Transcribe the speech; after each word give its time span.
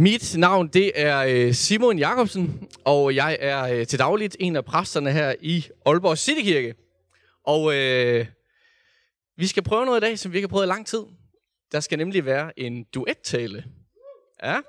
Mit 0.00 0.36
navn 0.36 0.68
det 0.68 0.92
er 0.94 1.18
øh, 1.18 1.54
Simon 1.54 1.98
Jakobsen, 1.98 2.68
og 2.84 3.14
jeg 3.14 3.36
er 3.40 3.62
øh, 3.62 3.86
til 3.86 3.98
dagligt 3.98 4.36
en 4.40 4.56
af 4.56 4.64
præsterne 4.64 5.12
her 5.12 5.34
i 5.40 5.66
Aalborg 5.86 6.18
Citykirke. 6.18 6.74
Og 7.44 7.74
øh, 7.74 8.26
vi 9.36 9.46
skal 9.46 9.62
prøve 9.62 9.86
noget 9.86 10.00
i 10.00 10.04
dag, 10.04 10.18
som 10.18 10.32
vi 10.32 10.38
ikke 10.38 10.46
har 10.46 10.50
prøvet 10.50 10.66
i 10.66 10.68
lang 10.68 10.86
tid. 10.86 11.02
Der 11.72 11.80
skal 11.80 11.98
nemlig 11.98 12.24
være 12.24 12.58
en 12.58 12.84
duettale. 12.84 13.64
Ja. 14.42 14.60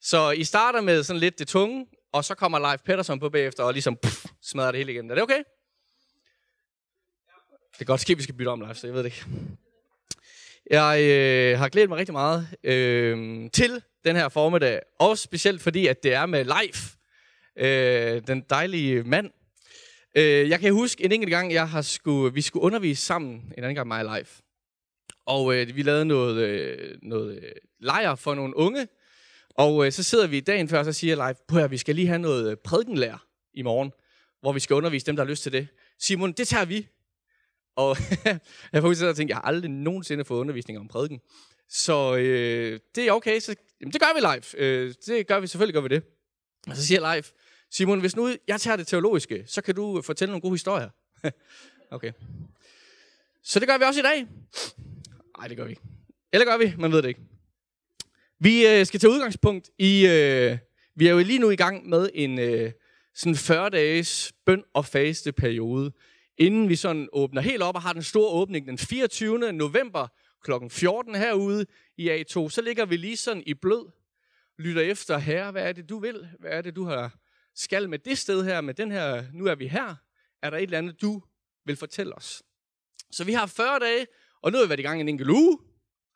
Så 0.00 0.30
I 0.30 0.44
starter 0.44 0.80
med 0.80 1.02
sådan 1.02 1.20
lidt 1.20 1.38
det 1.38 1.48
tunge, 1.48 1.86
og 2.12 2.24
så 2.24 2.34
kommer 2.34 2.58
Leif 2.58 2.80
Pedersen 2.80 3.20
på 3.20 3.28
bagefter 3.28 3.64
og 3.64 3.72
ligesom 3.72 3.96
pff, 3.96 4.26
smadrer 4.42 4.70
det 4.70 4.78
hele 4.78 4.92
igen. 4.92 5.10
Er 5.10 5.14
det 5.14 5.22
okay? 5.22 5.42
Det 7.70 7.78
kan 7.78 7.86
godt 7.86 8.00
ske, 8.00 8.12
at 8.12 8.18
vi 8.18 8.22
skal 8.22 8.34
bytte 8.34 8.48
om, 8.48 8.60
Leif, 8.60 8.76
så 8.76 8.86
jeg 8.86 8.94
ved 8.94 9.02
det 9.02 9.06
ikke. 9.06 9.26
Jeg 10.70 11.02
øh, 11.02 11.58
har 11.58 11.68
glædet 11.68 11.88
mig 11.88 11.98
rigtig 11.98 12.12
meget 12.12 12.48
øh, 12.64 13.50
til 13.50 13.82
den 14.04 14.16
her 14.16 14.28
formiddag. 14.28 14.80
og 14.98 15.18
specielt 15.18 15.62
fordi, 15.62 15.86
at 15.86 16.02
det 16.02 16.14
er 16.14 16.26
med 16.26 16.44
Leif, 16.44 16.94
øh, 17.58 18.22
den 18.26 18.44
dejlige 18.50 19.02
mand. 19.02 19.30
Øh, 20.16 20.48
jeg 20.48 20.60
kan 20.60 20.72
huske 20.72 21.04
en 21.04 21.12
enkelt 21.12 21.30
gang, 21.30 21.52
jeg 21.52 21.68
har 21.68 21.82
skulle, 21.82 22.34
vi 22.34 22.40
skulle 22.40 22.62
undervise 22.62 23.06
sammen, 23.06 23.32
en 23.32 23.64
anden 23.64 23.74
gang 23.74 23.88
mig 23.88 24.06
og 24.06 24.14
Leif. 24.14 24.40
Og 25.26 25.54
øh, 25.54 25.76
vi 25.76 25.82
lavede 25.82 26.04
noget, 26.04 26.36
øh, 26.36 26.98
noget 27.02 27.36
øh, 27.36 27.52
lejr 27.80 28.14
for 28.14 28.34
nogle 28.34 28.56
unge. 28.56 28.88
Og 29.50 29.86
øh, 29.86 29.92
så 29.92 30.02
sidder 30.02 30.26
vi 30.26 30.40
dagen 30.40 30.68
før, 30.68 30.78
og 30.78 30.84
så 30.84 30.92
siger 30.92 31.26
Leif, 31.26 31.36
på 31.48 31.66
vi 31.66 31.78
skal 31.78 31.94
lige 31.94 32.06
have 32.06 32.18
noget 32.18 32.50
øh, 32.50 32.56
prædikenlærer 32.64 33.26
i 33.54 33.62
morgen, 33.62 33.92
hvor 34.40 34.52
vi 34.52 34.60
skal 34.60 34.74
undervise 34.74 35.06
dem, 35.06 35.16
der 35.16 35.24
har 35.24 35.30
lyst 35.30 35.42
til 35.42 35.52
det. 35.52 35.68
Simon, 35.98 36.32
det 36.32 36.48
tager 36.48 36.64
vi. 36.64 36.88
Og 37.76 37.96
jeg 38.72 38.82
får 38.82 38.88
ud 38.88 39.02
og 39.02 39.16
tænke, 39.16 39.30
jeg 39.30 39.36
har 39.36 39.42
aldrig 39.42 39.70
nogensinde 39.70 40.24
fået 40.24 40.40
undervisning 40.40 40.78
om 40.78 40.88
prædiken. 40.88 41.20
Så 41.68 42.16
øh, 42.16 42.80
det 42.94 43.08
er 43.08 43.12
okay, 43.12 43.40
så 43.40 43.54
jamen, 43.80 43.92
det 43.92 44.00
gør 44.00 44.14
vi 44.14 44.20
live. 44.20 44.64
Øh, 44.64 44.94
det 45.06 45.26
gør 45.26 45.40
vi, 45.40 45.46
selvfølgelig 45.46 45.74
gør 45.74 45.80
vi 45.80 45.88
det. 45.88 46.02
Og 46.68 46.76
så 46.76 46.86
siger 46.86 47.14
live, 47.14 47.24
Simon, 47.70 48.00
hvis 48.00 48.16
nu 48.16 48.34
jeg 48.48 48.60
tager 48.60 48.76
det 48.76 48.86
teologiske, 48.86 49.44
så 49.46 49.62
kan 49.62 49.74
du 49.74 49.98
øh, 49.98 50.04
fortælle 50.04 50.30
nogle 50.30 50.42
gode 50.42 50.52
historier. 50.52 50.88
okay. 51.96 52.12
Så 53.42 53.60
det 53.60 53.68
gør 53.68 53.78
vi 53.78 53.84
også 53.84 54.00
i 54.00 54.02
dag. 54.02 54.26
Nej, 55.38 55.48
det 55.48 55.56
gør 55.56 55.64
vi 55.64 55.70
ikke. 55.70 55.82
Eller 56.32 56.44
gør 56.44 56.56
vi? 56.56 56.74
Man 56.78 56.92
ved 56.92 57.02
det 57.02 57.08
ikke. 57.08 57.20
Vi 58.38 58.66
øh, 58.66 58.86
skal 58.86 59.00
tage 59.00 59.10
udgangspunkt 59.10 59.70
i... 59.78 60.06
Øh, 60.06 60.58
vi 60.94 61.06
er 61.06 61.10
jo 61.10 61.18
lige 61.18 61.38
nu 61.38 61.50
i 61.50 61.56
gang 61.56 61.88
med 61.88 62.10
en 62.14 62.38
øh, 62.38 62.72
sådan 63.14 63.34
40-dages 63.34 64.32
bøn 64.46 64.62
og 64.74 64.86
faste 64.86 65.32
periode, 65.32 65.92
inden 66.38 66.68
vi 66.68 66.76
sådan 66.76 67.08
åbner 67.12 67.40
helt 67.40 67.62
op 67.62 67.74
og 67.74 67.82
har 67.82 67.92
den 67.92 68.02
store 68.02 68.30
åbning 68.30 68.66
den 68.66 68.78
24. 68.78 69.52
november 69.52 70.08
kl. 70.44 70.52
14 70.70 71.14
herude 71.14 71.66
i 71.96 72.10
A2. 72.10 72.48
Så 72.48 72.62
ligger 72.64 72.86
vi 72.86 72.96
lige 72.96 73.16
sådan 73.16 73.42
i 73.46 73.54
blød, 73.54 73.90
lytter 74.58 74.82
efter, 74.82 75.18
herre, 75.18 75.50
hvad 75.50 75.68
er 75.68 75.72
det, 75.72 75.88
du 75.88 75.98
vil? 75.98 76.28
Hvad 76.40 76.50
er 76.50 76.62
det, 76.62 76.76
du 76.76 76.84
har 76.84 77.18
skal 77.54 77.88
med 77.88 77.98
det 77.98 78.18
sted 78.18 78.44
her, 78.44 78.60
med 78.60 78.74
den 78.74 78.90
her, 78.90 79.24
nu 79.32 79.46
er 79.46 79.54
vi 79.54 79.68
her. 79.68 79.94
Er 80.42 80.50
der 80.50 80.56
et 80.56 80.62
eller 80.62 80.78
andet, 80.78 81.02
du 81.02 81.22
vil 81.64 81.76
fortælle 81.76 82.14
os? 82.14 82.42
Så 83.10 83.24
vi 83.24 83.32
har 83.32 83.46
40 83.46 83.78
dage, 83.78 84.06
og 84.42 84.52
nu 84.52 84.58
har 84.58 84.64
vi 84.64 84.68
været 84.68 84.80
i 84.80 84.82
gang 84.82 85.00
en 85.00 85.08
enkelt 85.08 85.30
uge. 85.30 85.58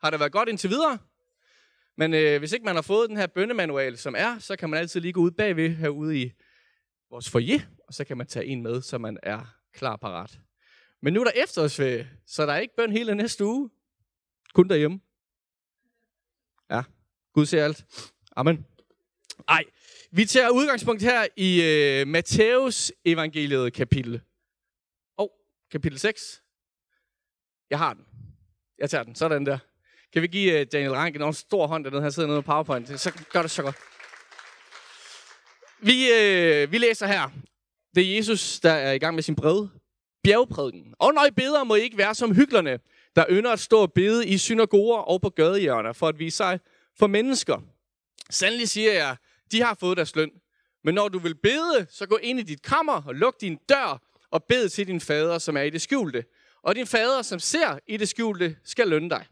Har 0.02 0.10
det 0.10 0.20
været 0.20 0.32
godt 0.32 0.48
indtil 0.48 0.70
videre? 0.70 0.98
Men 1.96 2.14
øh, 2.14 2.38
hvis 2.38 2.52
ikke 2.52 2.64
man 2.64 2.74
har 2.74 2.82
fået 2.82 3.08
den 3.08 3.16
her 3.16 3.26
bøndemanual, 3.26 3.98
som 3.98 4.14
er, 4.18 4.38
så 4.38 4.56
kan 4.56 4.70
man 4.70 4.80
altid 4.80 5.00
lige 5.00 5.12
gå 5.12 5.20
ud 5.20 5.30
bagved 5.30 5.70
herude 5.70 6.22
i 6.22 6.32
vores 7.10 7.30
foyer, 7.30 7.60
og 7.88 7.94
så 7.94 8.04
kan 8.04 8.16
man 8.16 8.26
tage 8.26 8.46
en 8.46 8.62
med, 8.62 8.82
så 8.82 8.98
man 8.98 9.18
er 9.22 9.55
klar 9.76 9.96
parat. 9.96 10.38
Men 11.02 11.12
nu 11.12 11.20
er 11.20 11.24
der 11.24 11.42
efterårsferie, 11.42 12.10
så 12.26 12.46
der 12.46 12.52
er 12.52 12.58
ikke 12.58 12.76
bøn 12.76 12.92
hele 12.92 13.14
næste 13.14 13.44
uge. 13.44 13.70
Kun 14.54 14.68
derhjemme. 14.68 15.00
Ja, 16.70 16.82
Gud 17.32 17.46
ser 17.46 17.64
alt. 17.64 17.86
Amen. 18.36 18.66
Ej, 19.48 19.64
vi 20.10 20.24
tager 20.24 20.50
udgangspunkt 20.50 21.02
her 21.02 21.26
i 21.36 21.62
øh, 21.62 22.06
Matthæus 22.06 22.92
evangeliet 23.04 23.72
kapitel. 23.72 24.14
Åh, 25.18 25.24
oh, 25.24 25.28
kapitel 25.70 25.98
6. 25.98 26.42
Jeg 27.70 27.78
har 27.78 27.94
den. 27.94 28.04
Jeg 28.78 28.90
tager 28.90 29.04
den. 29.04 29.14
Sådan 29.14 29.46
der. 29.46 29.58
Kan 30.12 30.22
vi 30.22 30.26
give 30.26 30.60
uh, 30.60 30.66
Daniel 30.72 30.92
Rank 30.92 31.16
en 31.16 31.32
stor 31.32 31.66
hånd 31.66 31.84
dernede? 31.84 32.02
Han 32.02 32.12
sidder 32.12 32.28
nede 32.28 32.42
på 32.42 32.46
PowerPoint. 32.46 33.00
Så 33.00 33.24
gør 33.32 33.42
det 33.42 33.50
så 33.50 33.62
godt. 33.62 33.76
Vi, 35.78 36.12
øh, 36.12 36.72
vi 36.72 36.78
læser 36.78 37.06
her. 37.06 37.30
Det 37.96 38.12
er 38.12 38.16
Jesus, 38.16 38.60
der 38.60 38.70
er 38.70 38.92
i 38.92 38.98
gang 38.98 39.14
med 39.14 39.22
sin 39.22 39.34
brev. 39.34 39.68
Bjergprædiken. 40.22 40.94
Og 40.98 41.14
når 41.14 41.26
I 41.26 41.30
beder, 41.30 41.64
må 41.64 41.74
I 41.74 41.80
ikke 41.80 41.98
være 41.98 42.14
som 42.14 42.34
hyklerne, 42.34 42.78
der 43.16 43.24
ynder 43.30 43.52
at 43.52 43.60
stå 43.60 43.78
og 43.78 43.92
bede 43.92 44.26
i 44.26 44.38
synagoger 44.38 44.98
og 44.98 45.20
på 45.20 45.30
gadehjørner 45.30 45.92
for 45.92 46.08
at 46.08 46.18
vise 46.18 46.36
sig 46.36 46.60
for 46.98 47.06
mennesker. 47.06 47.58
Sandelig 48.30 48.68
siger 48.68 48.92
jeg, 48.92 49.16
de 49.52 49.62
har 49.62 49.74
fået 49.74 49.96
deres 49.96 50.16
løn. 50.16 50.30
Men 50.84 50.94
når 50.94 51.08
du 51.08 51.18
vil 51.18 51.34
bede, 51.34 51.86
så 51.90 52.06
gå 52.06 52.16
ind 52.16 52.40
i 52.40 52.42
dit 52.42 52.62
kammer 52.62 53.02
og 53.06 53.14
luk 53.14 53.40
din 53.40 53.58
dør 53.68 54.02
og 54.30 54.44
bed 54.44 54.68
til 54.68 54.86
din 54.86 55.00
fader, 55.00 55.38
som 55.38 55.56
er 55.56 55.62
i 55.62 55.70
det 55.70 55.80
skjulte. 55.80 56.24
Og 56.62 56.74
din 56.74 56.86
fader, 56.86 57.22
som 57.22 57.38
ser 57.38 57.78
i 57.86 57.96
det 57.96 58.08
skjulte, 58.08 58.56
skal 58.64 58.88
lønne 58.88 59.10
dig. 59.10 59.26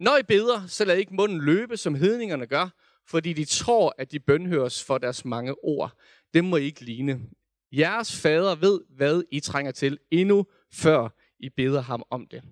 Når 0.00 0.16
I 0.16 0.22
beder, 0.22 0.66
så 0.66 0.84
lad 0.84 0.96
ikke 0.96 1.14
munden 1.14 1.40
løbe, 1.40 1.76
som 1.76 1.94
hedningerne 1.94 2.46
gør, 2.46 2.68
fordi 3.06 3.32
de 3.32 3.44
tror, 3.44 3.94
at 3.98 4.12
de 4.12 4.20
bønhøres 4.20 4.84
for 4.84 4.98
deres 4.98 5.24
mange 5.24 5.64
ord. 5.64 5.92
Det 6.34 6.44
må 6.44 6.56
I 6.56 6.64
ikke 6.64 6.84
ligne. 6.84 7.20
Jeres 7.78 8.20
fader 8.20 8.54
ved, 8.54 8.80
hvad 8.96 9.22
I 9.30 9.40
trænger 9.40 9.72
til, 9.72 9.98
endnu 10.10 10.46
før 10.72 11.08
I 11.40 11.48
beder 11.48 11.80
ham 11.80 12.02
om 12.10 12.26
det. 12.26 12.42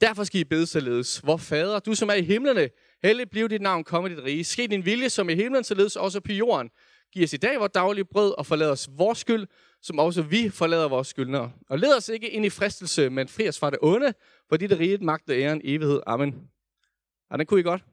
Derfor 0.00 0.24
skal 0.24 0.40
I 0.40 0.44
bede 0.44 0.66
således, 0.66 1.18
hvor 1.18 1.36
fader, 1.36 1.78
du 1.78 1.94
som 1.94 2.08
er 2.08 2.14
i 2.14 2.22
himlene, 2.22 2.70
hellig 3.02 3.30
bliver 3.30 3.48
dit 3.48 3.62
navn, 3.62 3.84
komme 3.84 4.08
dit 4.08 4.24
rige. 4.24 4.44
Ske 4.44 4.66
din 4.66 4.84
vilje 4.84 5.10
som 5.10 5.28
i 5.28 5.34
himlen, 5.34 5.64
således 5.64 5.96
også 5.96 6.20
på 6.20 6.32
jorden. 6.32 6.70
Giv 7.12 7.24
os 7.24 7.32
i 7.32 7.36
dag 7.36 7.58
vores 7.58 7.72
daglige 7.74 8.04
brød, 8.04 8.38
og 8.38 8.46
forlad 8.46 8.70
os 8.70 8.88
vores 8.96 9.18
skyld, 9.18 9.46
som 9.82 9.98
også 9.98 10.22
vi 10.22 10.48
forlader 10.48 10.88
vores 10.88 11.08
skyldnere. 11.08 11.52
Og 11.68 11.78
led 11.78 11.96
os 11.96 12.08
ikke 12.08 12.30
ind 12.30 12.44
i 12.44 12.50
fristelse, 12.50 13.10
men 13.10 13.28
fri 13.28 13.48
os 13.48 13.58
fra 13.58 13.70
det 13.70 13.78
onde, 13.82 14.14
for 14.48 14.56
dit 14.56 14.72
rige 14.72 14.80
riget, 14.80 15.02
magt 15.02 15.30
og 15.30 15.36
æren, 15.36 15.60
evighed. 15.64 16.00
Amen. 16.06 16.48
Og 17.30 17.38
den 17.38 17.46
kunne 17.46 17.60
I 17.60 17.62
godt. 17.62 17.84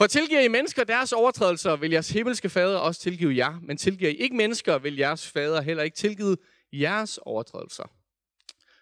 For 0.00 0.06
tilgiver 0.06 0.40
I 0.40 0.48
mennesker 0.48 0.84
deres 0.84 1.12
overtrædelser, 1.12 1.76
vil 1.76 1.90
jeres 1.90 2.10
himmelske 2.10 2.48
fader 2.48 2.78
også 2.78 3.00
tilgive 3.00 3.36
jer. 3.36 3.60
Men 3.62 3.76
tilgiver 3.76 4.10
I 4.10 4.14
ikke 4.14 4.36
mennesker, 4.36 4.78
vil 4.78 4.96
jeres 4.96 5.26
fader 5.26 5.60
heller 5.60 5.82
ikke 5.82 5.96
tilgive 5.96 6.36
jeres 6.72 7.18
overtrædelser. 7.18 7.84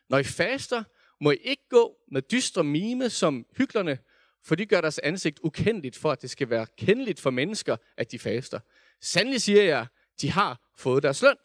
Når 0.09 0.19
I 0.19 0.25
faster, 0.25 0.85
må 1.21 1.31
I 1.31 1.37
ikke 1.37 1.63
gå 1.71 1.97
med 2.13 2.23
dystre 2.23 2.65
mime 2.65 3.11
som 3.11 3.47
hyklerne, 3.57 3.99
for 4.45 4.55
de 4.55 4.67
gør 4.67 4.81
deres 4.81 4.99
ansigt 4.99 5.39
ukendeligt 5.43 5.97
for, 5.97 6.13
at 6.13 6.23
det 6.23 6.31
skal 6.31 6.51
være 6.51 6.67
kendeligt 6.79 7.21
for 7.21 7.31
mennesker, 7.31 7.77
at 7.97 8.13
de 8.13 8.19
faster. 8.19 8.61
Sandelig 9.01 9.43
siger 9.43 9.63
jeg, 9.63 9.87
de 10.21 10.31
har 10.31 10.71
fået 10.77 11.03
deres 11.03 11.23
løn. 11.23 11.37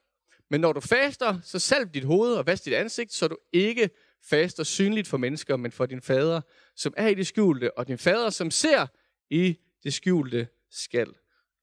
Men 0.49 0.61
når 0.61 0.73
du 0.73 0.79
faster, 0.79 1.39
så 1.43 1.59
salv 1.59 1.89
dit 1.93 2.03
hoved 2.03 2.33
og 2.33 2.47
vask 2.47 2.65
dit 2.65 2.73
ansigt, 2.73 3.13
så 3.13 3.27
du 3.27 3.37
ikke 3.53 3.89
faster 4.23 4.63
synligt 4.63 5.07
for 5.07 5.17
mennesker, 5.17 5.55
men 5.57 5.71
for 5.71 5.85
din 5.85 6.01
fader, 6.01 6.41
som 6.75 6.93
er 6.97 7.07
i 7.07 7.13
det 7.13 7.27
skjulte, 7.27 7.77
og 7.77 7.87
din 7.87 7.97
fader, 7.97 8.29
som 8.29 8.51
ser 8.51 8.87
i 9.29 9.57
det 9.83 9.93
skjulte, 9.93 10.47
skal 10.69 11.15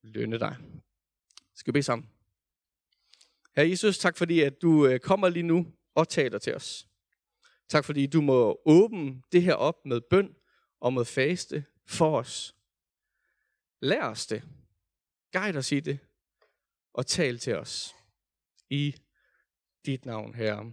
lønne 0.03 0.38
dig. 0.38 0.56
Skal 1.54 1.70
vi 1.70 1.72
bede 1.72 1.82
sammen? 1.82 2.10
Herre 3.56 3.69
Jesus, 3.69 3.98
tak 3.98 4.16
fordi, 4.16 4.41
at 4.41 4.62
du 4.62 4.86
øh, 4.86 5.00
kommer 5.00 5.28
lige 5.28 5.42
nu 5.42 5.72
og 5.94 6.08
taler 6.08 6.38
til 6.38 6.54
os. 6.54 6.88
Tak 7.69 7.84
fordi 7.84 8.06
du 8.06 8.20
må 8.20 8.60
åbne 8.64 9.22
det 9.32 9.42
her 9.42 9.54
op 9.54 9.86
med 9.86 10.00
bøn 10.00 10.36
og 10.80 10.92
med 10.92 11.04
faste 11.04 11.64
for 11.86 12.19
os. 12.19 12.56
Lær 13.80 14.04
os 14.04 14.26
det. 14.26 14.42
Guide 15.32 15.59
os 15.59 15.72
i 15.72 15.80
det. 15.80 15.98
Og 16.92 17.06
tal 17.06 17.38
til 17.38 17.56
os. 17.56 17.94
I 18.70 18.94
dit 19.86 20.04
navn, 20.04 20.34
Herre. 20.34 20.72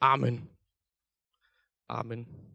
Amen. 0.00 0.50
Amen. 1.88 2.49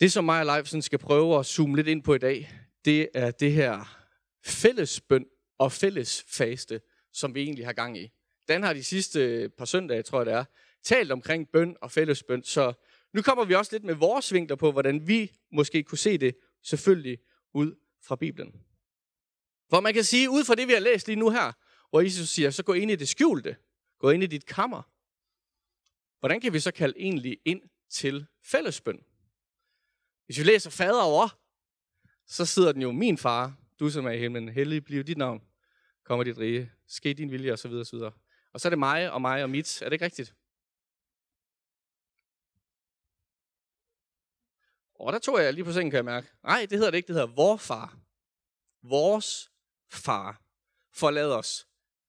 Det, 0.00 0.12
som 0.12 0.24
mig 0.24 0.40
og 0.40 0.46
Leif 0.46 0.82
skal 0.84 0.98
prøve 0.98 1.38
at 1.38 1.46
zoome 1.46 1.76
lidt 1.76 1.88
ind 1.88 2.02
på 2.02 2.14
i 2.14 2.18
dag, 2.18 2.52
det 2.84 3.08
er 3.14 3.30
det 3.30 3.52
her 3.52 3.98
fællesbøn 4.44 5.26
og 5.58 5.72
fælles 5.72 6.24
faste, 6.28 6.80
som 7.12 7.34
vi 7.34 7.42
egentlig 7.42 7.66
har 7.66 7.72
gang 7.72 7.98
i. 7.98 8.12
Den 8.48 8.62
har 8.62 8.72
de 8.72 8.84
sidste 8.84 9.20
øh, 9.20 9.50
par 9.58 9.64
søndage, 9.64 10.02
tror 10.02 10.18
jeg 10.18 10.26
det 10.26 10.34
er, 10.34 10.44
talt 10.82 11.12
omkring 11.12 11.48
bøn 11.52 11.76
og 11.80 11.90
fællesbøn, 11.90 12.42
så 12.42 12.72
nu 13.12 13.22
kommer 13.22 13.44
vi 13.44 13.54
også 13.54 13.74
lidt 13.74 13.84
med 13.84 13.94
vores 13.94 14.32
vinkler 14.32 14.56
på, 14.56 14.72
hvordan 14.72 15.08
vi 15.08 15.32
måske 15.52 15.82
kunne 15.82 15.98
se 15.98 16.18
det 16.18 16.36
selvfølgelig 16.62 17.18
ud 17.54 17.74
fra 18.06 18.16
Bibelen. 18.16 18.52
For 19.70 19.80
man 19.80 19.94
kan 19.94 20.04
sige, 20.04 20.30
ud 20.30 20.44
fra 20.44 20.54
det, 20.54 20.68
vi 20.68 20.72
har 20.72 20.80
læst 20.80 21.06
lige 21.06 21.18
nu 21.18 21.30
her, 21.30 21.52
hvor 21.90 22.00
Jesus 22.00 22.28
siger, 22.28 22.50
så 22.50 22.62
gå 22.62 22.72
ind 22.72 22.90
i 22.90 22.96
det 22.96 23.08
skjulte. 23.08 23.56
Gå 23.98 24.10
ind 24.10 24.22
i 24.22 24.26
dit 24.26 24.46
kammer. 24.46 24.82
Hvordan 26.20 26.40
kan 26.40 26.52
vi 26.52 26.60
så 26.60 26.70
kalde 26.70 26.94
egentlig 26.98 27.38
ind 27.44 27.62
til 27.90 28.26
fællesbøn? 28.44 29.04
Hvis 30.26 30.38
vi 30.38 30.42
læser 30.42 30.70
fader 30.70 31.02
over, 31.02 31.28
så 32.26 32.46
sidder 32.46 32.72
den 32.72 32.82
jo, 32.82 32.92
min 32.92 33.18
far, 33.18 33.56
du 33.80 33.90
som 33.90 34.06
er 34.06 34.10
i 34.10 34.18
himlen, 34.18 34.48
hellig 34.48 34.84
bliver 34.84 35.04
dit 35.04 35.18
navn, 35.18 35.42
kommer 36.04 36.24
dit 36.24 36.38
rige, 36.38 36.72
ske 36.86 37.14
din 37.14 37.30
vilje, 37.30 37.52
osv. 37.52 37.72
osv. 37.72 37.98
Og 38.52 38.60
så 38.60 38.68
er 38.68 38.70
det 38.70 38.78
mig 38.78 39.12
og 39.12 39.20
mig 39.20 39.42
og 39.42 39.50
mit. 39.50 39.82
Er 39.82 39.86
det 39.86 39.92
ikke 39.92 40.04
rigtigt? 40.04 40.34
Og 44.94 45.12
der 45.12 45.18
tog 45.18 45.42
jeg 45.42 45.54
lige 45.54 45.64
på 45.64 45.72
sengen, 45.72 45.90
kan 45.90 45.96
jeg 45.96 46.04
mærke. 46.04 46.28
Nej, 46.42 46.66
det 46.70 46.78
hedder 46.78 46.90
det 46.90 46.96
ikke, 46.96 47.06
det 47.06 47.14
hedder 47.14 47.34
vor 47.34 47.56
far. 47.56 47.98
Vores 48.82 49.52
far. 49.88 50.42
Forlad 50.92 51.32
os. 51.32 51.68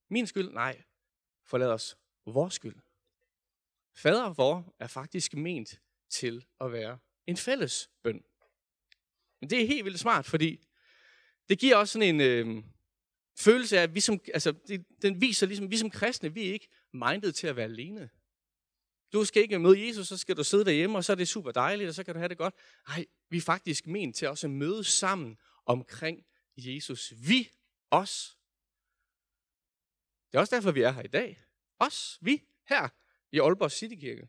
Min 0.09 0.27
skyld? 0.27 0.49
Nej. 0.49 0.83
Forlad 1.45 1.71
os. 1.71 1.97
Vores 2.25 2.53
skyld. 2.53 2.75
Fader 3.95 4.33
vor 4.33 4.75
er 4.79 4.87
faktisk 4.87 5.33
ment 5.33 5.81
til 6.09 6.45
at 6.61 6.71
være 6.71 6.99
en 7.27 7.37
fælles 7.37 7.89
bøn. 8.03 8.23
Men 9.41 9.49
det 9.49 9.61
er 9.61 9.67
helt 9.67 9.85
vildt 9.85 9.99
smart, 9.99 10.25
fordi 10.25 10.67
det 11.49 11.59
giver 11.59 11.75
også 11.75 11.93
sådan 11.93 12.15
en 12.15 12.21
øh, 12.21 12.63
følelse 13.37 13.77
af, 13.77 13.83
at 13.83 13.95
vi 13.95 13.99
som, 13.99 14.19
altså, 14.33 14.51
det, 14.67 14.85
den 15.01 15.21
viser 15.21 15.47
ligesom, 15.47 15.65
at 15.65 15.71
vi 15.71 15.77
som 15.77 15.89
kristne, 15.89 16.33
vi 16.33 16.47
er 16.47 16.53
ikke 16.53 16.69
mindet 16.93 17.35
til 17.35 17.47
at 17.47 17.55
være 17.55 17.65
alene. 17.65 18.09
Du 19.13 19.25
skal 19.25 19.41
ikke 19.41 19.59
møde 19.59 19.87
Jesus, 19.87 20.07
så 20.07 20.17
skal 20.17 20.37
du 20.37 20.43
sidde 20.43 20.65
derhjemme, 20.65 20.97
og 20.97 21.03
så 21.03 21.11
er 21.11 21.15
det 21.15 21.27
super 21.27 21.51
dejligt, 21.51 21.89
og 21.89 21.95
så 21.95 22.03
kan 22.03 22.13
du 22.13 22.19
have 22.19 22.29
det 22.29 22.37
godt. 22.37 22.53
Nej, 22.87 23.05
vi 23.29 23.37
er 23.37 23.41
faktisk 23.41 23.87
ment 23.87 24.15
til 24.15 24.27
også 24.27 24.47
at 24.47 24.51
møde 24.51 24.83
sammen 24.83 25.37
omkring 25.65 26.25
Jesus. 26.57 27.13
Vi, 27.17 27.49
os. 27.91 28.37
Det 30.31 30.37
er 30.37 30.39
også 30.39 30.55
derfor, 30.55 30.71
vi 30.71 30.81
er 30.81 30.91
her 30.91 31.03
i 31.03 31.07
dag. 31.07 31.43
Os, 31.79 32.17
vi, 32.21 32.43
her 32.69 32.89
i 33.31 33.39
Aalborg 33.39 33.71
Citykirke. 33.71 34.27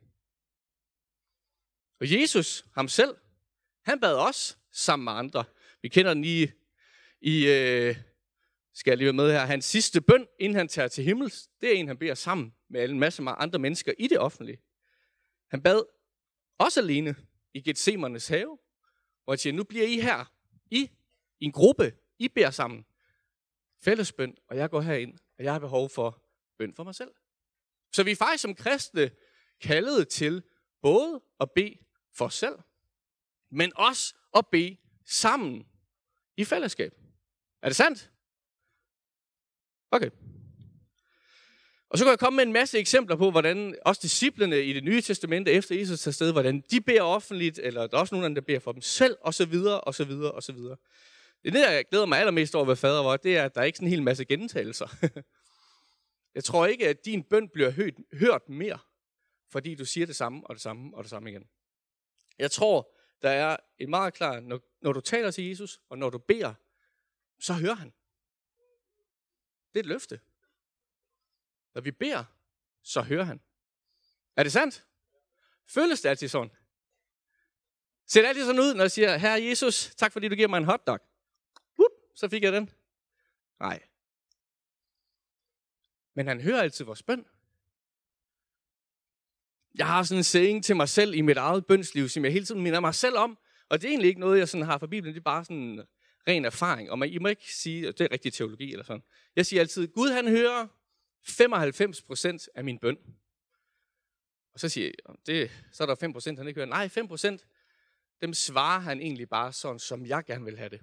Og 2.01 2.13
Jesus, 2.13 2.65
ham 2.75 2.89
selv, 2.89 3.17
han 3.85 4.01
bad 4.01 4.15
os 4.15 4.59
sammen 4.73 5.05
med 5.05 5.13
andre. 5.13 5.45
Vi 5.83 5.89
kender 5.89 6.15
den 6.15 6.25
i, 6.25 6.47
i 7.21 7.47
øh, 7.47 7.97
skal 8.75 8.91
jeg 8.91 8.99
lige 8.99 9.07
være 9.07 9.13
med 9.13 9.33
her, 9.33 9.45
hans 9.45 9.65
sidste 9.65 10.01
bøn, 10.01 10.27
inden 10.39 10.57
han 10.57 10.69
tager 10.69 10.89
til 10.89 11.05
himmels, 11.05 11.49
det 11.61 11.69
er 11.69 11.75
en, 11.75 11.89
han 11.89 11.99
beder 11.99 12.15
sammen 12.15 12.55
med 12.69 12.89
en 12.89 12.99
masse 12.99 13.23
andre 13.23 13.59
mennesker 13.59 13.93
i 13.99 14.07
det 14.07 14.19
offentlige. 14.19 14.63
Han 15.51 15.63
bad 15.63 15.83
også 16.59 16.81
alene 16.81 17.17
i 17.55 17.61
Gethsemanes 17.61 18.29
have, 18.29 18.59
hvor 19.25 19.33
han 19.33 19.39
siger, 19.39 19.53
nu 19.53 19.65
bliver 19.65 19.87
I 19.87 20.01
her, 20.01 20.33
I, 20.71 20.91
i 21.41 21.45
en 21.45 21.53
gruppe, 21.53 21.95
I 22.19 22.29
beder 22.29 22.51
sammen. 22.51 22.85
Fællesbøn, 23.81 24.37
og 24.49 24.57
jeg 24.57 24.71
går 24.71 24.81
herind, 24.81 25.19
og 25.39 25.45
jeg 25.45 25.53
har 25.53 25.59
behov 25.59 25.91
for 25.91 26.23
bøn 26.59 26.75
for 26.75 26.85
mig 26.85 26.95
selv. 26.95 27.11
Så 27.93 28.03
vi 28.03 28.11
er 28.11 28.17
faktisk 28.17 28.43
som 28.43 28.55
kristne 28.55 29.11
kaldet 29.61 30.09
til 30.09 30.43
både 30.83 31.21
at 31.41 31.51
bede 31.55 31.77
for 32.19 32.25
os 32.25 32.35
selv, 32.35 32.59
men 33.51 33.73
også 33.77 34.15
at 34.37 34.47
bede 34.47 34.77
sammen 35.05 35.67
i 36.37 36.45
fællesskab. 36.45 36.95
Er 37.63 37.69
det 37.69 37.77
sandt? 37.77 38.11
Okay. 39.91 40.11
Og 41.91 41.99
så 41.99 42.05
kan 42.05 42.11
jeg 42.11 42.19
komme 42.19 42.37
med 42.37 42.47
en 42.47 42.53
masse 42.53 42.79
eksempler 42.79 43.17
på, 43.17 43.31
hvordan 43.31 43.79
også 43.85 44.01
disciplene 44.03 44.63
i 44.63 44.73
det 44.73 44.85
nye 44.85 45.01
testamente 45.01 45.53
efter 45.53 45.75
Jesus 45.75 46.01
tager 46.01 46.13
sted, 46.13 46.33
hvordan 46.33 46.65
de 46.71 46.81
beder 46.81 47.03
offentligt, 47.03 47.59
eller 47.59 47.87
der 47.87 47.97
er 47.97 48.01
også 48.01 48.15
nogen, 48.15 48.37
der 48.37 48.43
beder 48.43 48.59
for 48.59 48.73
dem 48.73 48.83
selv, 48.83 49.17
og 49.21 49.35
så 49.35 49.45
videre, 49.45 49.81
og 49.81 49.95
så 49.95 50.05
videre, 50.05 50.33
og 50.33 50.43
så 50.43 50.53
videre. 50.53 50.77
Det, 51.45 51.53
der 51.53 51.71
jeg 51.71 51.85
glæder 51.91 52.07
mig 52.07 52.19
allermest 52.19 52.55
over 52.55 52.65
ved 52.65 52.77
fader 52.77 53.03
var, 53.03 53.17
det 53.17 53.37
er, 53.37 53.45
at 53.45 53.55
der 53.55 53.61
er 53.61 53.65
ikke 53.65 53.77
sådan 53.77 53.87
en 53.87 53.91
hel 53.91 54.03
masse 54.03 54.25
gentagelser. 54.25 54.97
jeg 56.37 56.45
tror 56.45 56.67
ikke, 56.67 56.89
at 56.89 57.05
din 57.05 57.23
bøn 57.23 57.49
bliver 57.49 57.71
hørt, 57.71 57.95
hørt 58.13 58.49
mere, 58.49 58.79
fordi 59.51 59.75
du 59.75 59.85
siger 59.85 60.07
det 60.07 60.17
samme, 60.17 60.47
og 60.47 60.55
det 60.55 60.63
samme, 60.63 60.97
og 60.97 61.05
det 61.05 61.11
samme 61.11 61.31
igen. 61.31 61.45
Jeg 62.39 62.51
tror, 62.51 62.95
der 63.23 63.31
er 63.31 63.57
et 63.79 63.89
meget 63.89 64.15
klart, 64.15 64.43
når, 64.43 64.61
når 64.81 64.93
du 64.93 65.01
taler 65.01 65.31
til 65.31 65.45
Jesus, 65.45 65.81
og 65.89 65.99
når 65.99 66.11
du 66.11 66.19
beder, 66.19 66.55
så 67.39 67.53
hører 67.53 67.75
han. 67.75 67.93
Det 69.73 69.79
er 69.79 69.81
et 69.81 69.87
løfte. 69.87 70.21
Når 71.75 71.81
vi 71.81 71.91
beder, 71.91 72.25
så 72.83 73.03
hører 73.03 73.25
han. 73.25 73.41
Er 74.37 74.43
det 74.43 74.53
sandt? 74.53 74.87
Føles 75.67 76.01
det 76.01 76.09
altid 76.09 76.29
sådan? 76.29 76.51
Ser 78.07 78.21
det 78.21 78.29
altid 78.29 78.47
sådan 78.47 78.61
ud, 78.61 78.75
når 78.75 78.85
jeg 78.85 78.91
siger, 78.91 79.17
Herre 79.17 79.43
Jesus, 79.43 79.95
tak 79.97 80.13
fordi 80.13 80.29
du 80.29 80.35
giver 80.35 80.49
mig 80.49 80.59
en 80.59 80.65
hotdog. 80.65 81.01
Whoop, 81.79 81.93
så 82.15 82.29
fik 82.29 82.43
jeg 82.43 82.53
den. 82.53 82.71
Nej. 83.61 83.89
Men 86.15 86.27
han 86.27 86.41
hører 86.41 86.63
altid 86.63 86.85
vores 86.85 87.03
bøn. 87.03 87.27
Jeg 89.79 89.87
har 89.87 90.03
sådan 90.03 90.19
en 90.19 90.25
saying 90.25 90.65
til 90.65 90.77
mig 90.77 90.89
selv 90.89 91.15
i 91.15 91.21
mit 91.21 91.37
eget 91.37 91.67
bønsliv, 91.67 92.09
som 92.09 92.25
jeg 92.25 92.33
hele 92.33 92.45
tiden 92.45 92.63
minder 92.63 92.81
mig 92.81 92.95
selv 92.95 93.17
om. 93.17 93.39
Og 93.69 93.81
det 93.81 93.87
er 93.87 93.91
egentlig 93.91 94.09
ikke 94.09 94.21
noget, 94.21 94.39
jeg 94.39 94.49
sådan 94.49 94.67
har 94.67 94.79
fra 94.79 94.87
Bibelen. 94.87 95.15
Det 95.15 95.21
er 95.21 95.25
bare 95.25 95.45
sådan 95.45 95.87
ren 96.29 96.45
erfaring. 96.45 96.91
Og 96.91 96.99
man, 96.99 97.09
I 97.09 97.19
må 97.19 97.29
ikke 97.29 97.55
sige, 97.55 97.89
at 97.89 97.99
det 97.99 98.05
er 98.05 98.13
rigtig 98.13 98.33
teologi 98.33 98.73
eller 98.73 98.85
sådan. 98.85 99.03
Jeg 99.37 99.47
siger 99.47 99.61
altid, 99.61 99.89
Gud 99.89 100.11
han 100.11 100.29
hører 100.29 100.67
95% 101.29 102.47
af 102.55 102.65
min 102.65 102.79
bøn. 102.79 102.97
Og 104.55 104.61
så 104.61 104.69
siger 104.69 104.87
jeg, 104.87 105.15
det, 105.27 105.51
så 105.73 105.83
er 105.83 105.87
der 105.87 106.31
5%, 106.31 106.37
han 106.37 106.49
ikke 106.49 106.59
hører. 106.59 106.69
Nej, 106.69 106.89
5%, 107.39 108.19
dem 108.21 108.35
svarer 108.35 108.81
han 108.81 109.01
egentlig 109.01 109.29
bare 109.29 109.53
sådan, 109.53 109.79
som 109.79 110.07
jeg 110.07 110.25
gerne 110.25 110.45
vil 110.45 110.59
have 110.59 110.69
det. 110.69 110.81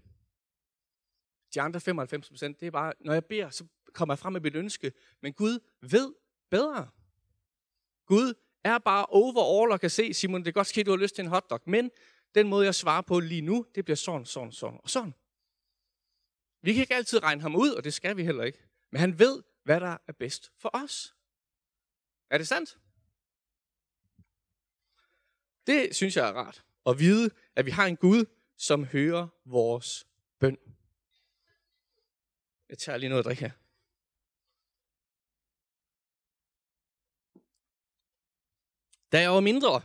De 1.53 1.61
andre 1.61 1.79
95%, 1.79 2.57
det 2.59 2.63
er 2.63 2.71
bare, 2.71 2.93
når 2.99 3.13
jeg 3.13 3.25
beder, 3.25 3.49
så 3.49 3.65
kommer 3.93 4.13
jeg 4.13 4.19
frem 4.19 4.33
med 4.33 4.41
mit 4.41 4.55
ønske. 4.55 4.91
Men 5.21 5.33
Gud 5.33 5.59
ved 5.81 6.13
bedre. 6.49 6.89
Gud 8.05 8.33
er 8.65 8.77
bare 8.77 9.05
overall 9.05 9.71
og 9.71 9.79
kan 9.79 9.89
se, 9.89 10.13
Simon, 10.13 10.41
det 10.41 10.47
er 10.47 10.51
godt 10.51 10.67
ske, 10.67 10.83
du 10.83 10.91
har 10.91 10.97
lyst 10.97 11.15
til 11.15 11.23
en 11.23 11.29
hotdog, 11.29 11.61
men 11.65 11.91
den 12.35 12.47
måde, 12.47 12.65
jeg 12.65 12.75
svarer 12.75 13.01
på 13.01 13.19
lige 13.19 13.41
nu, 13.41 13.65
det 13.75 13.85
bliver 13.85 13.95
sådan, 13.95 14.25
sådan, 14.25 14.51
sådan 14.51 14.79
og 14.83 14.89
sådan. 14.89 15.13
Vi 16.61 16.73
kan 16.73 16.81
ikke 16.81 16.95
altid 16.95 17.23
regne 17.23 17.41
ham 17.41 17.55
ud, 17.55 17.69
og 17.69 17.83
det 17.83 17.93
skal 17.93 18.17
vi 18.17 18.23
heller 18.23 18.43
ikke. 18.43 18.59
Men 18.91 18.99
han 18.99 19.19
ved, 19.19 19.43
hvad 19.63 19.79
der 19.79 19.97
er 20.07 20.13
bedst 20.19 20.51
for 20.57 20.69
os. 20.73 21.15
Er 22.29 22.37
det 22.37 22.47
sandt? 22.47 22.79
Det 25.67 25.95
synes 25.95 26.17
jeg 26.17 26.29
er 26.29 26.33
rart. 26.33 26.65
At 26.85 26.99
vide, 26.99 27.29
at 27.55 27.65
vi 27.65 27.71
har 27.71 27.85
en 27.85 27.97
Gud, 27.97 28.25
som 28.57 28.85
hører 28.85 29.27
vores 29.45 30.07
bøn. 30.39 30.57
Jeg 32.69 32.77
tager 32.77 32.97
lige 32.97 33.09
noget 33.09 33.19
at 33.19 33.25
drikke 33.25 33.41
her. 33.41 33.51
Da 39.15 39.21
jeg 39.21 39.31
var 39.31 39.39
mindre, 39.39 39.81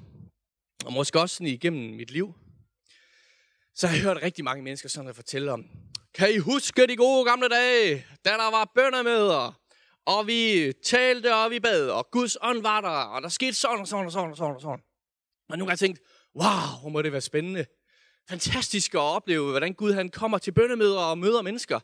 og 0.85 0.93
måske 0.93 1.21
også 1.21 1.37
sådan 1.37 1.47
igennem 1.47 1.97
mit 1.97 2.11
liv, 2.11 2.35
så 3.75 3.87
har 3.87 3.94
jeg 3.94 4.03
hørt 4.03 4.23
rigtig 4.23 4.44
mange 4.44 4.62
mennesker 4.62 4.88
sådan 4.88 5.09
at 5.09 5.17
fortælle 5.17 5.53
om, 5.53 5.65
kan 6.15 6.35
I 6.35 6.38
huske 6.38 6.87
de 6.87 6.97
gode 6.97 7.25
gamle 7.25 7.49
dage, 7.49 8.06
da 8.25 8.31
der 8.31 8.50
var 8.50 8.73
bønnemøder, 8.75 9.61
og 10.06 10.27
vi 10.27 10.73
talte, 10.85 11.35
og 11.35 11.50
vi 11.50 11.61
bad, 11.61 11.88
og 11.88 12.11
Guds 12.11 12.37
ånd 12.43 12.62
var 12.62 12.81
der, 12.81 12.88
og 12.88 13.23
der 13.23 13.29
skete 13.29 13.55
sådan 13.55 13.81
og 13.81 13.88
sådan 13.88 14.06
og 14.06 14.12
sådan 14.12 14.31
og 14.31 14.37
sådan 14.37 14.55
og 14.55 14.61
sådan. 14.61 14.82
Og 15.49 15.59
nu 15.59 15.65
har 15.65 15.73
jeg 15.73 15.79
tænkt, 15.79 16.00
wow, 16.35 16.81
hvor 16.81 16.88
må 16.88 17.03
det 17.03 17.12
være 17.12 17.21
spændende. 17.21 17.67
Fantastisk 18.29 18.94
at 18.94 19.00
opleve, 19.00 19.50
hvordan 19.50 19.75
Gud 19.75 19.93
han 19.93 20.09
kommer 20.09 20.38
til 20.38 20.52
bønnemøder 20.52 21.00
og 21.00 21.19
møder 21.19 21.43
mennesker. 21.43 21.81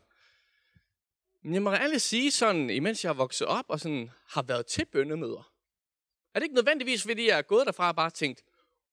Men 1.45 1.55
jeg 1.55 1.63
må 1.63 1.73
ærligt 1.73 2.03
sige 2.03 2.31
sådan, 2.31 2.71
imens 2.71 3.05
jeg 3.05 3.09
har 3.09 3.15
vokset 3.15 3.47
op 3.47 3.65
og 3.69 3.81
sådan 3.81 4.11
har 4.29 4.43
været 4.43 4.67
til 4.67 4.85
bønnemøder, 4.93 5.56
er 6.37 6.41
det 6.41 6.45
ikke 6.45 6.55
nødvendigvis, 6.55 7.03
fordi 7.03 7.27
jeg 7.27 7.39
er 7.39 7.43
gået 7.43 7.67
derfra 7.67 7.89
og 7.89 7.97
bare 7.97 8.11
tænkt, 8.11 8.43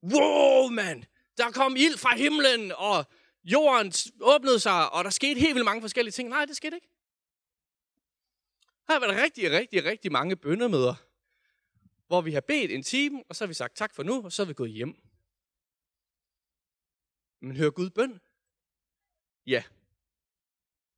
wow, 0.03 0.67
mand, 0.67 1.03
der 1.37 1.51
kom 1.51 1.75
ild 1.75 1.97
fra 1.97 2.15
himlen, 2.15 2.71
og 2.71 3.05
jorden 3.43 3.93
åbnede 4.21 4.59
sig, 4.59 4.93
og 4.93 5.03
der 5.03 5.09
skete 5.09 5.39
helt 5.39 5.55
vildt 5.55 5.65
mange 5.65 5.81
forskellige 5.81 6.11
ting. 6.11 6.29
Nej, 6.29 6.45
det 6.45 6.55
skete 6.55 6.75
ikke. 6.75 6.87
Her 8.87 8.93
har 8.93 8.99
været 8.99 9.23
rigtig, 9.23 9.51
rigtig, 9.51 9.85
rigtig 9.85 10.11
mange 10.11 10.35
bønnemøder, 10.35 10.95
hvor 12.07 12.21
vi 12.21 12.31
har 12.31 12.41
bedt 12.41 12.71
en 12.71 12.83
time, 12.83 13.23
og 13.29 13.35
så 13.35 13.43
har 13.43 13.47
vi 13.47 13.53
sagt 13.53 13.75
tak 13.75 13.93
for 13.93 14.03
nu, 14.03 14.23
og 14.23 14.31
så 14.31 14.41
er 14.41 14.45
vi 14.45 14.53
gået 14.53 14.71
hjem. 14.71 14.95
Men 17.41 17.57
hører 17.57 17.71
Gud 17.71 17.89
bøn? 17.89 18.21
Ja. 19.45 19.63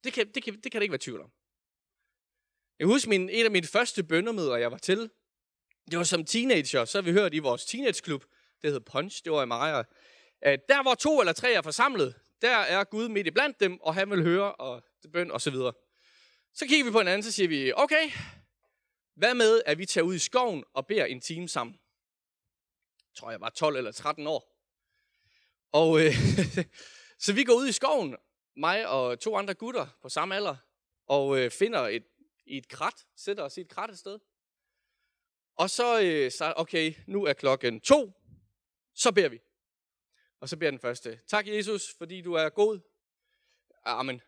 Det 0.03 0.13
kan, 0.13 0.31
det, 0.33 0.43
kan, 0.43 0.61
det 0.61 0.71
kan 0.71 0.81
det 0.81 0.83
ikke 0.83 0.91
være 0.91 0.99
tvivl 0.99 1.21
om. 1.21 1.31
Jeg 2.79 2.87
husker 2.87 3.09
min, 3.09 3.29
en 3.29 3.45
af 3.45 3.51
mine 3.51 3.67
første 3.67 4.03
bønnemøder, 4.03 4.55
jeg 4.55 4.71
var 4.71 4.77
til. 4.77 5.11
Det 5.91 5.97
var 5.97 6.03
som 6.03 6.25
teenager, 6.25 6.85
så 6.85 6.97
har 6.97 7.03
vi 7.03 7.11
hørt 7.11 7.33
i 7.33 7.39
vores 7.39 7.65
teenageklub, 7.65 8.23
det 8.61 8.71
hed 8.71 8.79
Punch, 8.79 9.23
det 9.23 9.31
var 9.31 9.43
i 9.43 9.45
Maja, 9.45 9.83
at 10.41 10.59
der 10.69 10.81
hvor 10.81 10.95
to 10.95 11.19
eller 11.19 11.33
tre 11.33 11.53
er 11.53 11.61
forsamlet, 11.61 12.15
der 12.41 12.57
er 12.57 12.83
Gud 12.83 13.09
midt 13.09 13.27
i 13.27 13.31
blandt 13.31 13.59
dem, 13.59 13.81
og 13.81 13.95
han 13.95 14.09
vil 14.09 14.23
høre 14.23 14.55
og 14.55 14.83
bøn 15.13 15.31
og 15.31 15.41
så 15.41 15.51
videre. 15.51 15.73
Så 16.53 16.67
kigger 16.67 16.85
vi 16.85 16.91
på 16.91 16.97
hinanden, 16.97 17.23
så 17.23 17.31
siger 17.31 17.47
vi, 17.47 17.73
okay, 17.75 18.11
hvad 19.15 19.33
med, 19.33 19.61
at 19.65 19.77
vi 19.77 19.85
tager 19.85 20.05
ud 20.05 20.15
i 20.15 20.19
skoven 20.19 20.63
og 20.73 20.87
beder 20.87 21.05
en 21.05 21.21
time 21.21 21.47
sammen? 21.47 21.79
Jeg 22.97 23.17
tror, 23.17 23.31
jeg 23.31 23.41
var 23.41 23.49
12 23.49 23.75
eller 23.75 23.91
13 23.91 24.27
år. 24.27 24.55
Og 25.71 26.05
øh, 26.05 26.13
så 27.25 27.33
vi 27.33 27.43
går 27.43 27.53
ud 27.53 27.67
i 27.67 27.71
skoven, 27.71 28.15
mig 28.57 28.87
og 28.87 29.19
to 29.19 29.35
andre 29.35 29.53
gutter 29.53 29.87
på 30.01 30.09
samme 30.09 30.35
alder, 30.35 30.55
og 31.07 31.39
øh, 31.39 31.51
finder 31.51 31.79
et, 31.87 32.03
i 32.45 32.57
et 32.57 32.67
krat, 32.67 33.05
sætter 33.15 33.43
os 33.43 33.57
i 33.57 33.61
et 33.61 33.69
krat 33.69 33.89
et 33.89 33.99
sted. 33.99 34.19
Og 35.55 35.69
så, 35.69 36.01
øh, 36.01 36.31
så, 36.31 36.53
okay, 36.57 36.93
nu 37.07 37.25
er 37.25 37.33
klokken 37.33 37.81
to, 37.81 38.13
så 38.93 39.11
beder 39.11 39.29
vi. 39.29 39.39
Og 40.39 40.49
så 40.49 40.57
beder 40.57 40.71
den 40.71 40.79
første, 40.79 41.19
tak 41.27 41.47
Jesus, 41.47 41.93
fordi 41.97 42.21
du 42.21 42.33
er 42.33 42.49
god. 42.49 42.79
Amen. 43.85 44.21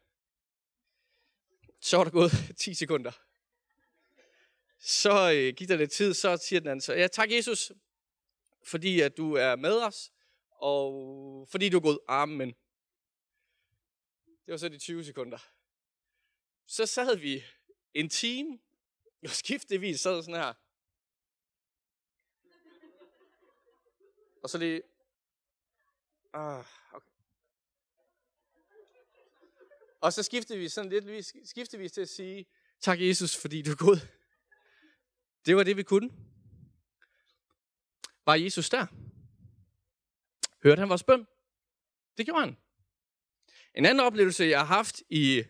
Så 1.79 1.99
er 1.99 2.03
der 2.03 2.11
gået 2.11 2.31
10 2.59 2.73
sekunder. 2.73 3.11
Så 4.79 5.31
øh, 5.35 5.53
gik 5.55 5.69
der 5.69 5.75
lidt 5.75 5.91
tid, 5.91 6.13
så 6.13 6.37
siger 6.37 6.59
den 6.59 6.69
anden 6.69 6.81
så, 6.81 6.93
ja 6.93 7.07
tak 7.07 7.31
Jesus, 7.31 7.71
fordi 8.63 9.01
at 9.01 9.17
du 9.17 9.33
er 9.33 9.55
med 9.55 9.81
os, 9.81 10.11
Og 10.49 11.47
fordi 11.51 11.69
du 11.69 11.77
er 11.77 11.81
god. 11.81 11.99
Amen. 12.07 12.55
Det 14.45 14.51
var 14.51 14.57
så 14.57 14.69
de 14.69 14.77
20 14.77 15.03
sekunder. 15.03 15.37
Så 16.65 16.85
sad 16.85 17.17
vi 17.17 17.43
en 17.93 18.09
time, 18.09 18.59
og 19.23 19.29
skiftevis 19.41 20.01
sad 20.01 20.23
sådan 20.23 20.35
her. 20.35 20.53
Og 24.43 24.49
så 24.49 24.57
lige... 24.57 24.81
Ah, 26.33 26.65
okay. 26.93 27.11
Og 30.01 30.13
så 30.13 30.23
skiftede 30.23 30.59
vi 30.59 30.69
sådan 30.69 30.91
lidt, 30.91 31.25
skiftede 31.49 31.81
vi 31.81 31.89
til 31.89 32.01
at 32.01 32.09
sige, 32.09 32.45
tak 32.81 33.01
Jesus, 33.01 33.37
fordi 33.37 33.61
du 33.61 33.71
er 33.71 33.75
god. 33.75 33.97
Det 35.45 35.55
var 35.55 35.63
det, 35.63 35.77
vi 35.77 35.83
kunne. 35.83 36.09
Var 38.25 38.35
Jesus 38.35 38.69
der? 38.69 38.85
Hørte 40.63 40.79
han 40.79 40.89
vores 40.89 41.03
bøn? 41.03 41.27
Det 42.17 42.25
gjorde 42.25 42.41
han. 42.41 42.57
En 43.75 43.85
anden 43.85 43.99
oplevelse, 43.99 44.43
jeg 44.45 44.59
har 44.59 44.65
haft 44.65 45.03
i, 45.09 45.43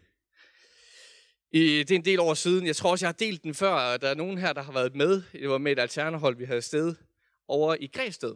i, 1.52 1.62
det 1.84 1.92
er 1.92 1.96
en 1.96 2.06
del 2.06 2.20
år 2.20 2.34
siden, 2.34 2.68
jeg 2.68 2.76
tror 2.76 2.92
også, 2.92 3.06
jeg 3.06 3.08
har 3.08 3.14
delt 3.14 3.44
den 3.44 3.54
før, 3.54 3.98
der 3.98 4.10
er 4.10 4.16
nogen 4.16 4.38
her, 4.38 4.54
der 4.54 4.62
har 4.62 4.72
været 4.72 4.96
med, 4.96 5.24
det 5.32 5.50
var 5.50 5.58
med 5.58 5.72
et 5.72 5.80
alternehold, 5.80 6.36
vi 6.36 6.46
havde 6.46 6.62
sted 6.62 6.96
over 7.48 7.76
i 7.80 7.88
Græsted. 7.88 8.36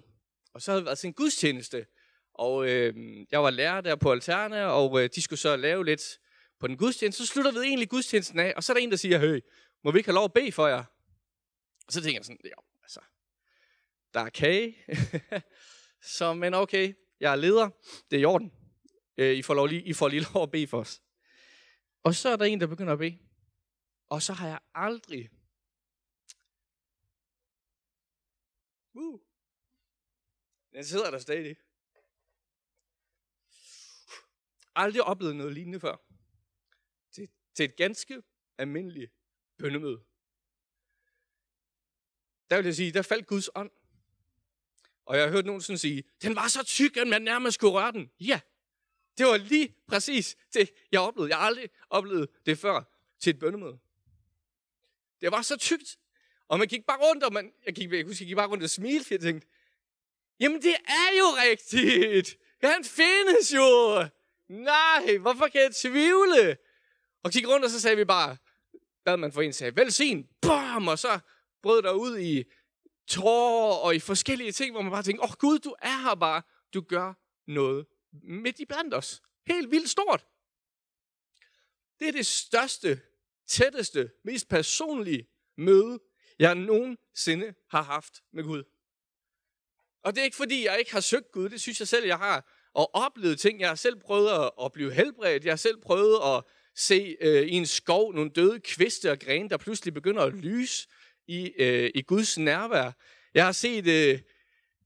Og 0.53 0.61
så 0.61 0.71
havde 0.71 0.79
det 0.79 0.85
været 0.85 0.99
til 0.99 1.07
en 1.07 1.13
gudstjeneste, 1.13 1.85
og 2.33 2.69
øh, 2.69 2.95
jeg 3.31 3.43
var 3.43 3.49
lærer 3.49 3.81
der 3.81 3.95
på 3.95 4.11
Alterne, 4.11 4.65
og 4.65 5.03
øh, 5.03 5.09
de 5.15 5.21
skulle 5.21 5.39
så 5.39 5.55
lave 5.55 5.85
lidt 5.85 6.19
på 6.59 6.67
den 6.67 6.77
gudstjeneste. 6.77 7.25
Så 7.25 7.33
slutter 7.33 7.51
vi 7.51 7.57
egentlig 7.59 7.89
gudstjenesten 7.89 8.39
af, 8.39 8.53
og 8.55 8.63
så 8.63 8.71
er 8.71 8.73
der 8.73 8.81
en, 8.81 8.91
der 8.91 8.97
siger, 8.97 9.19
høj, 9.19 9.41
må 9.83 9.91
vi 9.91 9.99
ikke 9.99 10.07
have 10.07 10.15
lov 10.15 10.25
at 10.25 10.33
bede 10.33 10.51
for 10.51 10.67
jer? 10.67 10.83
Og 11.87 11.93
så 11.93 12.01
tænker 12.01 12.17
jeg 12.19 12.25
sådan, 12.25 12.39
ja, 12.45 12.49
altså, 12.83 12.99
der 14.13 14.19
er 14.19 14.29
kage. 14.29 14.75
så, 16.17 16.33
men 16.33 16.53
okay, 16.53 16.93
jeg 17.19 17.31
er 17.31 17.35
leder, 17.35 17.69
det 18.11 18.17
er 18.17 18.21
i 18.21 18.25
orden. 18.25 18.51
Øh, 19.17 19.35
I, 19.35 19.41
får 19.41 19.53
lov, 19.53 19.67
lige, 19.67 19.83
I 19.83 19.93
får 19.93 20.07
lige 20.07 20.25
lov 20.33 20.43
at 20.43 20.51
bede 20.51 20.67
for 20.67 20.79
os. 20.79 21.01
Og 22.03 22.15
så 22.15 22.29
er 22.29 22.35
der 22.35 22.45
en, 22.45 22.61
der 22.61 22.67
begynder 22.67 22.93
at 22.93 22.99
bede. 22.99 23.19
Og 24.09 24.21
så 24.21 24.33
har 24.33 24.47
jeg 24.47 24.59
aldrig... 24.73 25.29
Uh, 28.93 29.19
den 30.73 30.85
sidder 30.85 31.11
der 31.11 31.19
stadig. 31.19 31.55
Aldrig 34.75 35.03
oplevet 35.03 35.35
noget 35.35 35.53
lignende 35.53 35.79
før. 35.79 35.97
Til, 37.11 37.29
til 37.53 37.65
et 37.65 37.75
ganske 37.75 38.23
almindeligt 38.57 39.11
bøndemøde. 39.57 40.03
Der 42.49 42.57
vil 42.57 42.65
jeg 42.65 42.75
sige, 42.75 42.91
der 42.91 43.01
faldt 43.01 43.27
Guds 43.27 43.49
ånd. 43.55 43.71
Og 45.05 45.17
jeg 45.17 45.25
har 45.25 45.31
hørt 45.31 45.45
nogen 45.45 45.61
sådan 45.61 45.77
sige, 45.77 46.03
den 46.21 46.35
var 46.35 46.47
så 46.47 46.63
tyk, 46.63 46.97
at 46.97 47.07
man 47.07 47.21
nærmest 47.21 47.59
kunne 47.59 47.71
røre 47.71 47.91
den. 47.91 48.11
Ja, 48.19 48.39
det 49.17 49.25
var 49.25 49.37
lige 49.37 49.75
præcis 49.87 50.37
det, 50.53 50.73
jeg 50.91 51.01
oplevede. 51.01 51.29
Jeg 51.29 51.37
har 51.37 51.45
aldrig 51.45 51.69
oplevet 51.89 52.29
det 52.45 52.57
før 52.57 52.83
til 53.19 53.29
et 53.29 53.39
bøndemøde. 53.39 53.79
Det 55.21 55.31
var 55.31 55.41
så 55.41 55.57
tykt. 55.57 55.99
Og 56.47 56.59
man 56.59 56.67
gik 56.67 56.85
bare 56.85 56.97
rundt, 57.09 57.23
og 57.23 57.33
man, 57.33 57.53
jeg, 57.65 57.75
gik, 57.75 57.91
jeg 57.91 58.05
husker, 58.05 58.25
jeg 58.25 58.27
gik 58.27 58.35
bare 58.35 58.47
rundt 58.47 58.63
og 58.63 58.69
smilte, 58.69 59.05
for 59.05 59.13
jeg 59.13 59.21
tænkte, 59.21 59.47
jamen 60.41 60.61
det 60.61 60.75
er 60.87 61.17
jo 61.17 61.25
rigtigt. 61.49 62.37
Han 62.63 62.83
findes 62.83 63.53
jo. 63.53 63.97
Nej, 64.49 65.17
hvorfor 65.17 65.47
kan 65.47 65.61
jeg 65.61 65.75
tvivle? 65.75 66.57
Og 67.23 67.31
kigge 67.31 67.49
rundt, 67.49 67.65
og 67.65 67.71
så 67.71 67.79
sagde 67.79 67.97
vi 67.97 68.05
bare, 68.05 68.37
hvad 69.03 69.17
man 69.17 69.31
for 69.31 69.41
en 69.41 69.53
sagde, 69.53 69.75
velsign, 69.75 70.27
bam, 70.41 70.87
og 70.87 70.99
så 70.99 71.19
brød 71.61 71.81
der 71.81 71.91
ud 71.91 72.19
i 72.19 72.43
tårer 73.07 73.75
og 73.75 73.95
i 73.95 73.99
forskellige 73.99 74.51
ting, 74.51 74.71
hvor 74.71 74.81
man 74.81 74.91
bare 74.91 75.03
tænkte, 75.03 75.23
åh 75.23 75.29
oh, 75.29 75.35
Gud, 75.39 75.59
du 75.59 75.75
er 75.81 76.03
her 76.03 76.15
bare, 76.15 76.41
du 76.73 76.81
gør 76.81 77.13
noget 77.47 77.85
midt 78.23 78.59
i 78.59 78.65
blandt 78.65 78.93
os. 78.93 79.21
Helt 79.47 79.71
vildt 79.71 79.89
stort. 79.89 80.25
Det 81.99 82.07
er 82.07 82.11
det 82.11 82.25
største, 82.25 83.01
tætteste, 83.47 84.11
mest 84.23 84.49
personlige 84.49 85.27
møde, 85.57 85.99
jeg 86.39 86.55
nogensinde 86.55 87.53
har 87.69 87.81
haft 87.81 88.13
med 88.33 88.43
Gud. 88.43 88.63
Og 90.03 90.15
det 90.15 90.21
er 90.21 90.25
ikke 90.25 90.37
fordi, 90.37 90.65
jeg 90.65 90.79
ikke 90.79 90.91
har 90.91 90.99
søgt 90.99 91.31
Gud. 91.31 91.49
Det 91.49 91.61
synes 91.61 91.79
jeg 91.79 91.87
selv, 91.87 92.05
jeg 92.05 92.17
har. 92.17 92.51
Og 92.73 92.95
oplevet 92.95 93.39
ting. 93.39 93.59
Jeg 93.59 93.67
har 93.67 93.75
selv 93.75 93.99
prøvet 93.99 94.49
at 94.63 94.71
blive 94.71 94.93
helbredt. 94.93 95.45
Jeg 95.45 95.51
har 95.51 95.57
selv 95.57 95.81
prøvet 95.81 96.19
at 96.35 96.43
se 96.75 97.17
øh, 97.21 97.47
i 97.47 97.51
en 97.51 97.65
skov 97.65 98.13
nogle 98.13 98.29
døde 98.29 98.59
kviste 98.59 99.11
og 99.11 99.19
grene, 99.19 99.49
der 99.49 99.57
pludselig 99.57 99.93
begynder 99.93 100.21
at 100.21 100.33
lyse 100.33 100.87
i, 101.27 101.51
øh, 101.57 101.91
i 101.95 102.01
Guds 102.01 102.37
nærvær. 102.37 102.91
Jeg 103.33 103.45
har 103.45 103.51
set 103.51 103.87
øh, 103.87 104.19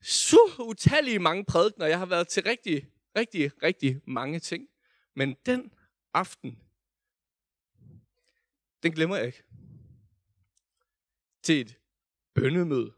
så 0.01 0.39
utallige 0.59 1.19
mange 1.19 1.45
prædikner. 1.45 1.85
Jeg 1.85 1.99
har 1.99 2.05
været 2.05 2.27
til 2.27 2.43
rigtig 2.43 2.87
rigtig, 3.15 3.63
rigtig 3.63 4.01
mange 4.07 4.39
ting. 4.39 4.67
Men 5.15 5.35
den 5.45 5.71
aften, 6.13 6.59
den 8.83 8.91
glemmer 8.91 9.15
jeg 9.15 9.25
ikke. 9.25 9.43
Til 11.43 11.61
et 11.61 11.77
bøndemøde 12.35 12.93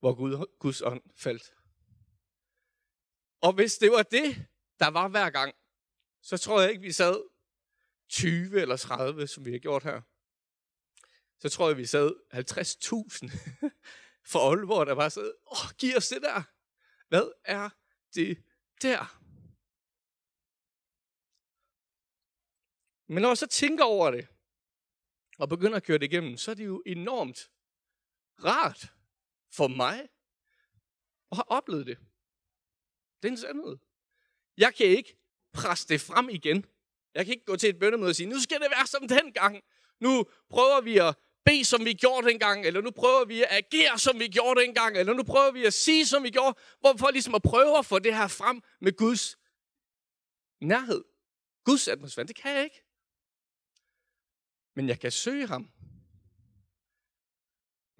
hvor 0.00 0.14
Gud, 0.14 0.46
Guds 0.58 0.82
ånd 0.82 1.02
faldt. 1.16 1.54
Og 3.40 3.52
hvis 3.52 3.78
det 3.78 3.90
var 3.90 4.02
det, 4.02 4.46
der 4.78 4.88
var 4.88 5.08
hver 5.08 5.30
gang, 5.30 5.54
så 6.22 6.36
tror 6.36 6.60
jeg 6.60 6.70
ikke, 6.70 6.82
vi 6.82 6.92
sad 6.92 7.22
20 8.08 8.60
eller 8.60 8.76
30, 8.76 9.26
som 9.26 9.44
vi 9.44 9.52
har 9.52 9.58
gjort 9.58 9.82
her. 9.82 10.00
Så 11.38 11.48
tror 11.48 11.68
jeg, 11.68 11.76
vi 11.76 11.86
sad 11.86 12.14
50.000 12.34 13.68
for 14.30 14.50
Aalborg, 14.50 14.86
der 14.86 14.94
bare 14.94 15.10
sad, 15.10 15.32
åh, 15.46 15.70
giv 15.78 15.96
os 15.96 16.08
det 16.08 16.22
der. 16.22 16.42
Hvad 17.08 17.32
er 17.44 17.68
det 18.14 18.44
der? 18.82 19.20
Men 23.12 23.22
når 23.22 23.28
jeg 23.28 23.38
så 23.38 23.46
tænker 23.46 23.84
over 23.84 24.10
det, 24.10 24.28
og 25.38 25.48
begynder 25.48 25.76
at 25.76 25.82
køre 25.82 25.98
det 25.98 26.12
igennem, 26.12 26.36
så 26.36 26.50
er 26.50 26.54
det 26.54 26.66
jo 26.66 26.82
enormt 26.86 27.50
rart 28.44 28.92
for 29.52 29.68
mig 29.68 30.08
og 31.30 31.36
har 31.36 31.46
oplevet 31.48 31.86
det. 31.86 31.98
Det 33.22 33.28
er 33.28 33.32
en 33.32 33.38
sandhed. 33.38 33.76
Jeg 34.56 34.74
kan 34.74 34.86
ikke 34.86 35.16
presse 35.52 35.88
det 35.88 36.00
frem 36.00 36.28
igen. 36.28 36.64
Jeg 37.14 37.24
kan 37.24 37.34
ikke 37.34 37.44
gå 37.44 37.56
til 37.56 37.68
et 37.68 37.78
bønnemøde 37.78 38.10
og 38.10 38.16
sige, 38.16 38.28
nu 38.28 38.40
skal 38.40 38.60
det 38.60 38.70
være 38.70 38.86
som 38.86 39.08
den 39.08 39.32
gang. 39.32 39.64
Nu 40.00 40.24
prøver 40.50 40.80
vi 40.80 40.98
at 40.98 41.16
bede, 41.44 41.64
som 41.64 41.84
vi 41.84 41.92
gjorde 41.92 42.28
dengang, 42.28 42.66
eller 42.66 42.80
nu 42.80 42.90
prøver 42.90 43.24
vi 43.24 43.42
at 43.42 43.48
agere, 43.50 43.98
som 43.98 44.18
vi 44.18 44.28
gjorde 44.28 44.60
dengang, 44.60 44.96
eller 44.96 45.14
nu 45.14 45.22
prøver 45.22 45.50
vi 45.50 45.64
at 45.64 45.74
sige, 45.74 46.06
som 46.06 46.22
vi 46.22 46.30
gjorde, 46.30 46.58
hvorfor 46.80 47.10
ligesom 47.10 47.34
at 47.34 47.42
prøve 47.42 47.78
at 47.78 47.86
få 47.86 47.98
det 47.98 48.16
her 48.16 48.28
frem 48.28 48.62
med 48.80 48.96
Guds 48.96 49.36
nærhed. 50.60 51.04
Guds 51.64 51.88
atmosfære, 51.88 52.26
det 52.26 52.36
kan 52.36 52.54
jeg 52.56 52.64
ikke. 52.64 52.82
Men 54.76 54.88
jeg 54.88 55.00
kan 55.00 55.10
søge 55.10 55.46
ham. 55.46 55.70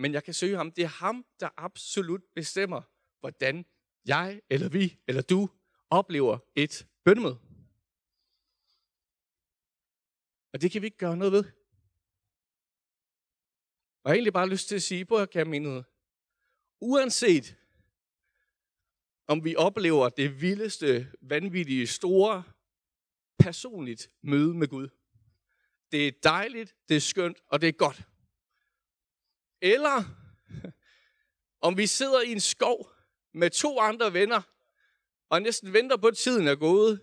Men 0.01 0.13
jeg 0.13 0.25
kan 0.25 0.35
søge 0.35 0.57
ham. 0.57 0.73
Det 0.73 0.85
er 0.85 0.89
ham, 0.89 1.27
der 1.41 1.49
absolut 1.57 2.23
bestemmer, 2.35 2.83
hvordan 3.21 3.65
jeg, 4.05 4.41
eller 4.51 4.69
vi, 4.69 4.99
eller 5.09 5.23
du 5.23 5.49
oplever 5.91 6.39
et 6.55 6.87
bønnemøde. 7.05 7.39
Og 10.53 10.61
det 10.61 10.71
kan 10.71 10.83
vi 10.83 10.87
ikke 10.87 10.97
gøre 10.97 11.17
noget 11.17 11.33
ved. 11.33 11.45
Og 14.03 14.05
jeg 14.05 14.11
har 14.11 14.15
egentlig 14.15 14.33
bare 14.33 14.49
lyst 14.49 14.69
til 14.69 14.75
at 14.75 14.83
sige, 14.83 15.05
på 15.05 15.27
kan 15.27 15.51
menighed, 15.51 15.83
uanset 16.81 17.57
om 19.27 19.45
vi 19.45 19.57
oplever 19.57 20.09
det 20.09 20.41
vildeste, 20.41 21.13
vanvittige, 21.21 21.87
store, 21.87 22.43
personligt 23.39 24.11
møde 24.23 24.55
med 24.55 24.69
Gud. 24.69 24.89
Det 25.93 26.09
er 26.09 26.13
dejligt, 26.23 26.75
det 26.89 26.97
er 26.97 27.01
skønt, 27.01 27.39
og 27.47 27.61
det 27.61 27.69
er 27.69 27.73
godt. 27.73 28.10
Eller 29.61 30.05
om 31.67 31.77
vi 31.77 31.87
sidder 31.87 32.21
i 32.21 32.33
en 32.33 32.41
skov 32.41 32.93
med 33.33 33.51
to 33.51 33.79
andre 33.79 34.13
venner, 34.13 34.43
og 35.29 35.43
næsten 35.43 35.73
venter 35.73 35.97
på, 35.97 36.07
at 36.07 36.17
tiden 36.17 36.49
er 36.49 36.57
gået. 36.57 37.01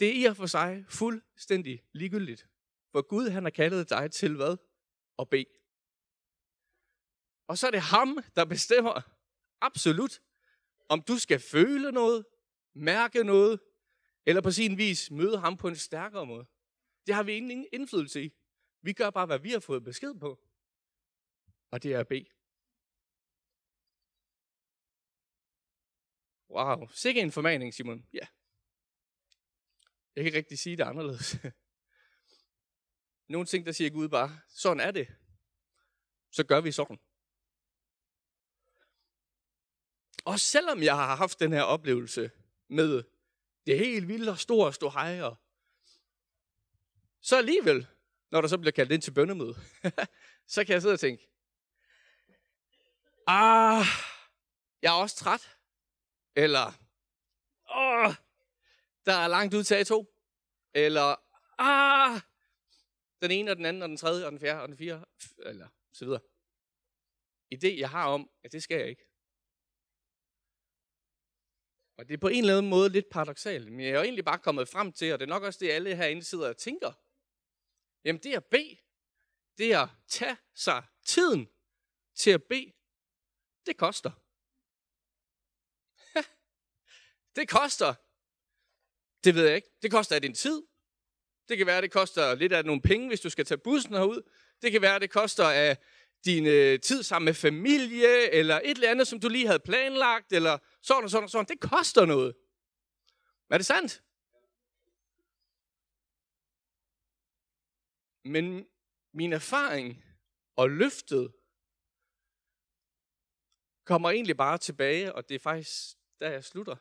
Det 0.00 0.08
er 0.08 0.12
i 0.12 0.24
og 0.24 0.36
for 0.36 0.46
sig 0.46 0.84
fuldstændig 0.88 1.82
ligegyldigt. 1.92 2.46
For 2.92 3.02
Gud, 3.02 3.28
han 3.28 3.42
har 3.42 3.50
kaldet 3.50 3.90
dig 3.90 4.12
til 4.12 4.36
hvad? 4.36 4.56
At 5.18 5.28
bede. 5.28 5.44
Og 7.46 7.58
så 7.58 7.66
er 7.66 7.70
det 7.70 7.80
ham, 7.80 8.18
der 8.36 8.44
bestemmer 8.44 9.00
absolut, 9.60 10.20
om 10.88 11.02
du 11.02 11.18
skal 11.18 11.40
føle 11.40 11.92
noget, 11.92 12.24
mærke 12.74 13.24
noget, 13.24 13.60
eller 14.26 14.42
på 14.42 14.50
sin 14.50 14.78
vis 14.78 15.10
møde 15.10 15.38
ham 15.38 15.56
på 15.56 15.68
en 15.68 15.76
stærkere 15.76 16.26
måde. 16.26 16.46
Det 17.06 17.14
har 17.14 17.22
vi 17.22 17.32
ingen 17.32 17.66
indflydelse 17.72 18.22
i. 18.22 18.32
Vi 18.82 18.92
gør 18.92 19.10
bare, 19.10 19.26
hvad 19.26 19.38
vi 19.38 19.50
har 19.50 19.60
fået 19.60 19.84
besked 19.84 20.14
på. 20.14 20.40
Og 21.70 21.82
det 21.82 21.94
er 21.94 22.00
at 22.00 22.08
bede. 22.08 22.26
Wow, 26.50 26.88
sikke 26.88 27.20
en 27.20 27.32
formaning, 27.32 27.74
Simon. 27.74 28.08
Ja. 28.12 28.26
Jeg 30.16 30.24
kan 30.24 30.26
ikke 30.26 30.38
rigtig 30.38 30.58
sige 30.58 30.76
det 30.76 30.82
anderledes. 30.82 31.36
Nogle 33.28 33.46
ting, 33.46 33.66
der 33.66 33.72
siger 33.72 33.90
Gud 33.90 34.08
bare, 34.08 34.40
sådan 34.48 34.80
er 34.80 34.90
det. 34.90 35.08
Så 36.30 36.46
gør 36.46 36.60
vi 36.60 36.72
sådan. 36.72 36.98
Og 40.24 40.40
selvom 40.40 40.82
jeg 40.82 40.96
har 40.96 41.16
haft 41.16 41.40
den 41.40 41.52
her 41.52 41.62
oplevelse 41.62 42.30
med 42.68 43.04
det 43.66 43.78
helt 43.78 44.08
vilde 44.08 44.32
og 44.32 44.38
store 44.38 44.72
stå 44.72 44.90
hejer, 44.90 45.34
så 47.20 47.36
alligevel, 47.36 47.86
når 48.30 48.40
der 48.40 48.48
så 48.48 48.58
bliver 48.58 48.72
kaldt 48.72 48.92
ind 48.92 49.02
til 49.02 49.10
bøndemøde, 49.10 49.54
så 50.54 50.64
kan 50.64 50.72
jeg 50.72 50.82
sidde 50.82 50.94
og 50.94 51.00
tænke, 51.00 51.28
ah, 53.26 53.86
jeg 54.82 54.88
er 54.88 55.02
også 55.02 55.16
træt. 55.16 55.56
Eller, 56.36 56.66
åh, 57.74 58.14
der 59.06 59.12
er 59.12 59.28
langt 59.28 59.54
ud 59.54 59.64
til 59.64 59.74
A2. 59.74 60.06
Eller, 60.74 61.16
ah, 61.60 62.20
den 63.22 63.30
ene 63.30 63.50
og 63.50 63.56
den 63.56 63.66
anden 63.66 63.82
og 63.82 63.88
den 63.88 63.96
tredje 63.96 64.26
og 64.26 64.32
den 64.32 64.40
fjerde 64.40 64.62
og 64.62 64.68
den 64.68 64.76
fjerde, 64.76 65.04
eller 65.38 65.68
så 65.92 66.04
videre. 66.04 66.20
Idé, 67.54 67.80
jeg 67.80 67.90
har 67.90 68.06
om, 68.08 68.30
at 68.44 68.52
det 68.52 68.62
skal 68.62 68.78
jeg 68.78 68.88
ikke. 68.88 69.04
Og 71.98 72.08
det 72.08 72.14
er 72.14 72.18
på 72.18 72.28
en 72.28 72.38
eller 72.38 72.58
anden 72.58 72.70
måde 72.70 72.88
lidt 72.88 73.10
paradoxalt, 73.10 73.72
men 73.72 73.80
jeg 73.80 73.88
er 73.88 73.94
jo 73.94 74.02
egentlig 74.02 74.24
bare 74.24 74.38
kommet 74.38 74.68
frem 74.68 74.92
til, 74.92 75.12
og 75.12 75.18
det 75.18 75.24
er 75.24 75.28
nok 75.28 75.42
også 75.42 75.58
det, 75.62 75.70
alle 75.70 75.96
herinde 75.96 76.22
sidder 76.22 76.48
og 76.48 76.56
tænker. 76.56 76.92
Jamen 78.08 78.22
det 78.22 78.34
at 78.34 78.44
bede, 78.44 78.76
det 79.58 79.74
at 79.74 79.88
tage 80.08 80.36
sig 80.54 80.84
tiden 81.04 81.48
til 82.14 82.30
at 82.30 82.42
bede, 82.42 82.72
det 83.66 83.76
koster. 83.76 84.10
det 87.36 87.48
koster. 87.48 87.94
Det 89.24 89.34
ved 89.34 89.46
jeg 89.46 89.56
ikke. 89.56 89.68
Det 89.82 89.90
koster 89.90 90.14
af 90.14 90.22
din 90.22 90.34
tid. 90.34 90.62
Det 91.48 91.58
kan 91.58 91.66
være, 91.66 91.82
det 91.82 91.92
koster 91.92 92.34
lidt 92.34 92.52
af 92.52 92.64
nogle 92.64 92.82
penge, 92.82 93.08
hvis 93.08 93.20
du 93.20 93.30
skal 93.30 93.44
tage 93.44 93.58
bussen 93.58 93.94
herud. 93.94 94.22
Det 94.62 94.72
kan 94.72 94.82
være, 94.82 94.98
det 94.98 95.10
koster 95.10 95.44
af 95.44 95.78
din 96.24 96.46
øh, 96.46 96.80
tid 96.80 97.02
sammen 97.02 97.24
med 97.24 97.34
familie, 97.34 98.30
eller 98.30 98.60
et 98.64 98.70
eller 98.70 98.90
andet, 98.90 99.08
som 99.08 99.20
du 99.20 99.28
lige 99.28 99.46
havde 99.46 99.60
planlagt, 99.60 100.32
eller 100.32 100.58
sådan 100.82 101.04
og 101.04 101.10
sådan 101.10 101.24
og 101.24 101.30
sådan. 101.30 101.46
Det 101.46 101.60
koster 101.60 102.04
noget. 102.04 102.34
Er 103.50 103.56
det 103.56 103.66
sandt? 103.66 104.02
Men 108.28 108.68
min 109.12 109.32
erfaring 109.32 110.04
og 110.56 110.70
løftet 110.70 111.34
kommer 113.84 114.10
egentlig 114.10 114.36
bare 114.36 114.58
tilbage, 114.58 115.14
og 115.14 115.28
det 115.28 115.34
er 115.34 115.38
faktisk 115.38 115.98
der, 116.20 116.30
jeg 116.30 116.44
slutter, 116.44 116.76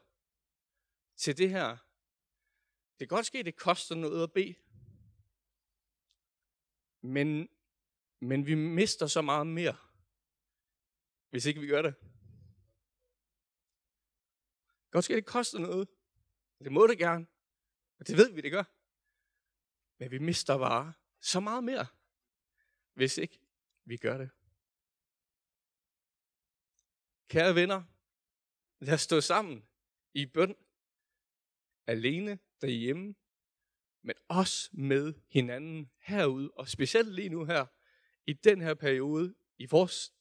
til 1.15 1.37
det 1.37 1.49
her. 1.49 1.69
Det 2.99 3.09
kan 3.09 3.15
godt 3.15 3.25
ske, 3.25 3.43
det 3.43 3.55
koster 3.55 3.95
noget 3.95 4.23
at 4.23 4.33
bede. 4.33 4.55
Men, 7.01 7.49
men 8.19 8.45
vi 8.45 8.55
mister 8.55 9.07
så 9.07 9.21
meget 9.21 9.47
mere, 9.47 9.77
hvis 11.29 11.45
ikke 11.45 11.61
vi 11.61 11.67
gør 11.67 11.81
det. 11.81 11.95
Godt 14.91 15.05
ske, 15.05 15.15
det 15.15 15.25
koster 15.25 15.59
noget. 15.59 15.89
Det 16.63 16.71
må 16.71 16.87
det 16.87 16.97
gerne. 16.97 17.27
Og 17.99 18.07
det 18.07 18.17
ved 18.17 18.33
vi, 18.33 18.41
det 18.41 18.51
gør. 18.51 18.63
Men 19.99 20.11
vi 20.11 20.17
mister 20.17 20.53
varer 20.53 20.93
så 21.27 21.39
meget 21.39 21.63
mere, 21.63 21.87
hvis 22.93 23.17
ikke 23.17 23.39
vi 23.85 23.97
gør 23.97 24.17
det. 24.17 24.29
Kære 27.27 27.55
venner, 27.55 27.83
lad 28.79 28.93
os 28.93 29.01
stå 29.01 29.21
sammen 29.21 29.67
i 30.13 30.25
bøn, 30.25 30.55
alene 31.87 32.39
derhjemme, 32.61 33.15
men 34.01 34.15
også 34.27 34.69
med 34.73 35.13
hinanden 35.29 35.91
herude, 35.99 36.51
og 36.51 36.69
specielt 36.69 37.15
lige 37.15 37.29
nu 37.29 37.45
her, 37.45 37.65
i 38.25 38.33
den 38.33 38.61
her 38.61 38.73
periode, 38.73 39.35
i 39.57 39.65
vores 39.65 40.13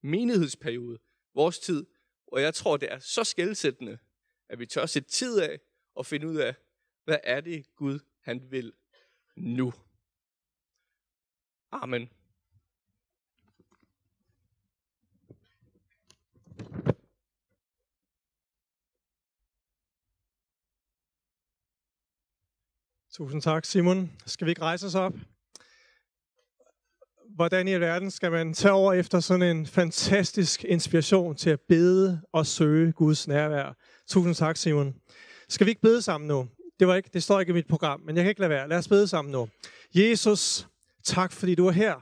menighedsperiode, 0.00 0.98
vores 1.34 1.58
tid, 1.58 1.86
og 2.26 2.42
jeg 2.42 2.54
tror, 2.54 2.76
det 2.76 2.92
er 2.92 2.98
så 2.98 3.24
skældsættende, 3.24 3.98
at 4.48 4.58
vi 4.58 4.66
tør 4.66 4.86
sætte 4.86 5.08
tid 5.08 5.40
af 5.40 5.60
og 5.94 6.06
finde 6.06 6.28
ud 6.28 6.36
af, 6.36 6.54
hvad 7.04 7.18
er 7.24 7.40
det 7.40 7.74
Gud, 7.76 8.00
han 8.20 8.50
vil 8.50 8.72
nu. 9.36 9.72
Amen. 11.72 12.08
Tusind 23.18 23.42
tak, 23.42 23.64
Simon. 23.64 24.12
Skal 24.26 24.44
vi 24.44 24.50
ikke 24.50 24.62
rejse 24.62 24.86
os 24.86 24.94
op? 24.94 25.12
Hvordan 27.34 27.68
i 27.68 27.80
verden 27.80 28.10
skal 28.10 28.30
man 28.30 28.54
tage 28.54 28.72
over 28.72 28.92
efter 28.92 29.20
sådan 29.20 29.56
en 29.56 29.66
fantastisk 29.66 30.64
inspiration 30.64 31.36
til 31.36 31.50
at 31.50 31.60
bede 31.68 32.20
og 32.32 32.46
søge 32.46 32.92
Guds 32.92 33.28
nærvær? 33.28 33.76
Tusind 34.08 34.34
tak, 34.34 34.56
Simon. 34.56 34.94
Skal 35.48 35.64
vi 35.64 35.70
ikke 35.70 35.80
bede 35.80 36.02
sammen 36.02 36.28
nu? 36.28 36.48
Det, 36.80 36.88
var 36.88 36.94
ikke, 36.94 37.10
det 37.12 37.22
står 37.22 37.40
ikke 37.40 37.50
i 37.50 37.52
mit 37.52 37.66
program, 37.66 38.00
men 38.00 38.16
jeg 38.16 38.24
kan 38.24 38.28
ikke 38.28 38.40
lade 38.40 38.50
være. 38.50 38.68
Lad 38.68 38.78
os 38.78 38.88
bede 38.88 39.08
sammen 39.08 39.32
nu. 39.32 39.48
Jesus, 39.94 40.68
tak 41.08 41.32
fordi 41.32 41.54
du 41.54 41.66
er 41.66 41.72
her. 41.72 41.94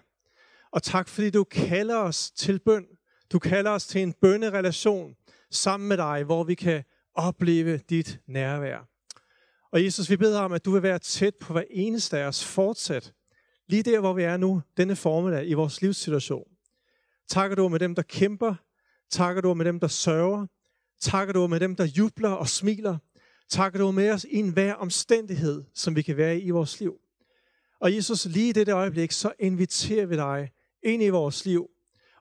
Og 0.71 0.83
tak 0.83 1.09
fordi 1.09 1.31
du 1.31 1.45
kalder 1.45 1.97
os 1.97 2.31
til 2.31 2.59
bøn. 2.59 2.87
Du 3.33 3.39
kalder 3.39 3.71
os 3.71 3.87
til 3.87 4.03
en 4.03 4.13
bønnerelation 4.13 5.15
sammen 5.51 5.89
med 5.89 5.97
dig, 5.97 6.25
hvor 6.25 6.45
vi 6.45 6.55
kan 6.55 6.85
opleve 7.15 7.79
dit 7.79 8.21
nærvær. 8.27 8.89
Og 9.73 9.85
Jesus, 9.85 10.11
vi 10.11 10.17
beder 10.17 10.41
om, 10.41 10.53
at 10.53 10.65
du 10.65 10.71
vil 10.71 10.83
være 10.83 10.99
tæt 10.99 11.35
på 11.41 11.53
hver 11.53 11.63
eneste 11.71 12.19
af 12.19 12.27
os 12.27 12.45
fortsat. 12.45 13.13
Lige 13.69 13.83
der, 13.83 14.01
hvor 14.01 14.13
vi 14.13 14.23
er 14.23 14.37
nu, 14.37 14.63
denne 14.77 14.97
formiddag 14.97 15.49
i 15.49 15.55
vores 15.55 15.83
livssituation. 15.83 16.49
Takker 17.29 17.57
du 17.57 17.69
med 17.69 17.79
dem, 17.79 17.95
der 17.95 18.03
kæmper. 18.03 18.55
Takker 19.11 19.43
du 19.43 19.55
med 19.55 19.65
dem, 19.65 19.81
der 19.81 19.89
sørger. 19.89 20.47
Takker 21.01 21.33
du 21.33 21.47
med 21.47 21.61
dem, 21.61 21.77
der 21.77 21.85
jubler 21.85 22.31
og 22.31 22.49
smiler. 22.49 22.99
Takker 23.49 23.79
du 23.79 23.91
med 23.91 24.11
os 24.11 24.25
i 24.25 24.37
enhver 24.37 24.75
omstændighed, 24.75 25.65
som 25.75 25.97
vi 25.97 26.03
kan 26.03 26.17
være 26.17 26.39
i 26.39 26.43
i 26.43 26.51
vores 26.51 26.81
liv. 26.81 27.01
Og 27.81 27.95
Jesus, 27.95 28.25
lige 28.25 28.49
i 28.49 28.53
dette 28.53 28.73
øjeblik, 28.73 29.13
så 29.13 29.33
inviterer 29.39 30.07
vi 30.07 30.17
dig 30.17 30.51
ind 30.83 31.03
i 31.03 31.09
vores 31.09 31.47
liv. 31.47 31.67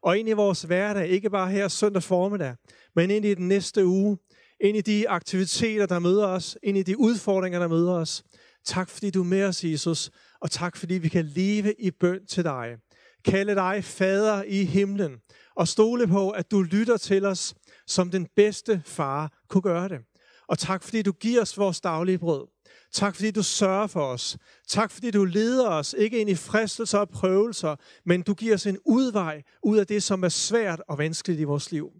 Og 0.02 0.18
ind 0.18 0.30
i 0.30 0.32
vores 0.32 0.62
hverdag, 0.62 1.08
ikke 1.08 1.30
bare 1.30 1.52
her 1.52 1.68
søndag 1.68 2.04
formiddag, 2.04 2.56
men 2.96 3.12
ind 3.12 3.26
i 3.26 3.34
den 3.34 3.48
næste 3.48 3.86
uge, 3.86 4.18
ind 4.62 4.78
i 4.78 4.82
de 4.82 5.10
aktiviteter, 5.10 5.86
der 5.86 6.00
møder 6.00 6.28
os, 6.28 6.58
ind 6.64 6.78
i 6.78 6.84
de 6.84 7.00
udfordringer, 7.00 7.60
der 7.60 7.68
møder 7.68 7.94
os. 7.94 8.24
Tak 8.66 8.90
fordi 8.90 9.10
du 9.10 9.20
er 9.20 9.26
med 9.26 9.44
os, 9.44 9.64
Jesus, 9.64 10.12
og 10.42 10.52
tak 10.52 10.78
fordi 10.78 10.94
vi 10.94 11.10
kan 11.10 11.26
leve 11.26 11.74
i 11.80 11.92
bøn 11.92 12.26
til 12.26 12.44
dig. 12.44 12.78
Kalde 13.26 13.56
dig 13.56 13.84
fader 13.84 14.44
i 14.44 14.64
himlen, 14.64 15.16
og 15.56 15.68
stole 15.68 16.08
på, 16.08 16.30
at 16.30 16.52
du 16.52 16.62
lytter 16.62 16.98
til 16.98 17.26
os, 17.26 17.56
som 17.88 18.12
den 18.12 18.28
bedste 18.36 18.82
far 18.86 19.44
kunne 19.50 19.62
gøre 19.62 19.90
det. 19.90 20.00
Og 20.48 20.60
tak 20.60 20.84
fordi 20.84 21.02
du 21.02 21.12
giver 21.12 21.42
os 21.42 21.58
vores 21.58 21.82
daglige 21.82 22.18
brød. 22.18 22.55
Tak 22.96 23.16
fordi 23.16 23.32
du 23.32 23.44
sørger 23.44 23.88
for 23.88 24.02
os. 24.02 24.38
Tak 24.68 24.92
fordi 24.92 25.12
du 25.12 25.24
leder 25.24 25.70
os, 25.70 25.96
ikke 25.98 26.20
ind 26.20 26.30
i 26.30 26.36
fristelser 26.36 26.98
og 26.98 27.10
prøvelser, 27.10 27.76
men 28.06 28.22
du 28.22 28.34
giver 28.34 28.54
os 28.54 28.66
en 28.66 28.78
udvej 28.86 29.42
ud 29.64 29.78
af 29.78 29.88
det, 29.88 30.04
som 30.04 30.24
er 30.24 30.30
svært 30.30 30.82
og 30.88 30.98
vanskeligt 30.98 31.40
i 31.40 31.44
vores 31.44 31.72
liv. 31.72 31.92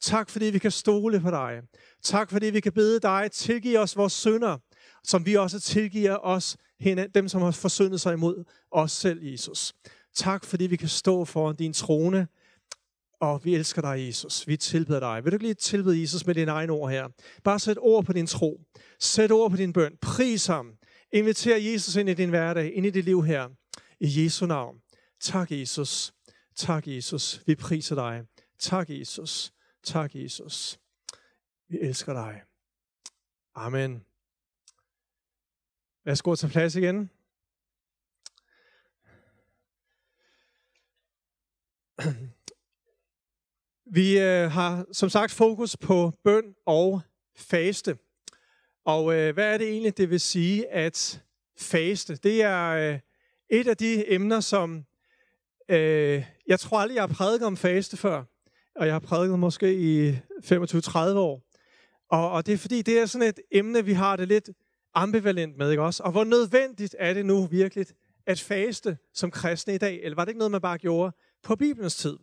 Tak 0.00 0.30
fordi 0.30 0.44
vi 0.44 0.58
kan 0.58 0.70
stole 0.70 1.20
på 1.20 1.30
dig. 1.30 1.62
Tak 2.02 2.30
fordi 2.30 2.46
vi 2.46 2.60
kan 2.60 2.72
bede 2.72 3.00
dig, 3.00 3.28
tilgive 3.32 3.78
os 3.78 3.96
vores 3.96 4.12
synder, 4.12 4.58
som 5.04 5.26
vi 5.26 5.34
også 5.34 5.60
tilgiver 5.60 6.16
os, 6.22 6.56
dem 7.14 7.28
som 7.28 7.42
har 7.42 7.50
forsyndet 7.50 8.00
sig 8.00 8.12
imod 8.12 8.44
os 8.72 8.92
selv, 8.92 9.22
Jesus. 9.22 9.72
Tak 10.16 10.44
fordi 10.44 10.66
vi 10.66 10.76
kan 10.76 10.88
stå 10.88 11.24
foran 11.24 11.56
din 11.56 11.72
trone, 11.72 12.26
og 13.20 13.44
vi 13.44 13.54
elsker 13.54 13.82
dig, 13.82 14.06
Jesus. 14.06 14.48
Vi 14.48 14.56
tilbeder 14.56 15.00
dig. 15.00 15.24
Vil 15.24 15.32
du 15.32 15.34
ikke 15.34 15.44
lige 15.44 15.54
tilbede 15.54 16.00
Jesus 16.00 16.26
med 16.26 16.34
dine 16.34 16.50
egne 16.50 16.72
ord 16.72 16.90
her? 16.90 17.08
Bare 17.44 17.58
sæt 17.58 17.78
ord 17.80 18.04
på 18.04 18.12
din 18.12 18.26
tro. 18.26 18.60
Sæt 18.98 19.30
ord 19.30 19.50
på 19.50 19.56
din 19.56 19.72
bøn. 19.72 19.96
Pris 20.02 20.46
ham. 20.46 20.78
Inviter 21.12 21.56
Jesus 21.56 21.96
ind 21.96 22.08
i 22.08 22.14
din 22.14 22.28
hverdag, 22.28 22.74
ind 22.74 22.86
i 22.86 22.90
dit 22.90 23.04
liv 23.04 23.24
her. 23.24 23.48
I 24.00 24.24
Jesu 24.24 24.46
navn. 24.46 24.80
Tak, 25.20 25.50
Jesus. 25.50 26.14
Tak, 26.56 26.86
Jesus. 26.86 27.42
Vi 27.46 27.54
priser 27.54 27.94
dig. 27.94 28.22
Tak, 28.58 28.90
Jesus. 28.90 29.52
Tak, 29.82 30.14
Jesus. 30.14 30.78
Vi 31.68 31.78
elsker 31.80 32.12
dig. 32.12 32.42
Amen. 33.54 34.04
Værsgo 36.04 36.32
at 36.32 36.38
tage 36.38 36.50
plads 36.50 36.76
igen. 36.76 37.10
Vi 43.94 44.18
øh, 44.18 44.50
har 44.50 44.86
som 44.92 45.08
sagt 45.08 45.32
fokus 45.32 45.76
på 45.76 46.12
bøn 46.24 46.54
og 46.66 47.00
faste. 47.36 47.96
Og 48.84 49.14
øh, 49.14 49.34
hvad 49.34 49.54
er 49.54 49.58
det 49.58 49.68
egentlig, 49.68 49.96
det 49.96 50.10
vil 50.10 50.20
sige 50.20 50.72
at 50.72 51.22
faste? 51.58 52.16
Det 52.16 52.42
er 52.42 52.68
øh, 52.70 52.98
et 53.50 53.68
af 53.68 53.76
de 53.76 54.12
emner, 54.12 54.40
som 54.40 54.84
øh, 55.68 56.24
jeg 56.46 56.60
tror 56.60 56.78
aldrig, 56.78 56.94
jeg 56.94 57.02
har 57.02 57.14
prædiket 57.14 57.46
om 57.46 57.56
faste 57.56 57.96
før. 57.96 58.24
Og 58.76 58.86
jeg 58.86 58.94
har 58.94 58.98
prædiket 58.98 59.38
måske 59.38 59.74
i 59.74 60.10
25-30 60.10 60.98
år. 60.98 61.42
Og, 62.08 62.30
og 62.30 62.46
det 62.46 62.54
er 62.54 62.58
fordi, 62.58 62.82
det 62.82 62.98
er 62.98 63.06
sådan 63.06 63.28
et 63.28 63.40
emne, 63.52 63.84
vi 63.84 63.92
har 63.92 64.16
det 64.16 64.28
lidt 64.28 64.50
ambivalent 64.94 65.56
med, 65.56 65.70
ikke 65.70 65.82
også? 65.82 66.02
Og 66.02 66.12
hvor 66.12 66.24
nødvendigt 66.24 66.96
er 66.98 67.14
det 67.14 67.26
nu 67.26 67.46
virkelig 67.46 67.86
at 68.26 68.40
faste 68.40 68.98
som 69.12 69.30
kristne 69.30 69.74
i 69.74 69.78
dag? 69.78 70.00
Eller 70.02 70.16
var 70.16 70.24
det 70.24 70.30
ikke 70.30 70.38
noget, 70.38 70.50
man 70.50 70.60
bare 70.60 70.78
gjorde 70.78 71.12
på 71.42 71.56
Bibelens 71.56 71.96
tid? 71.96 72.16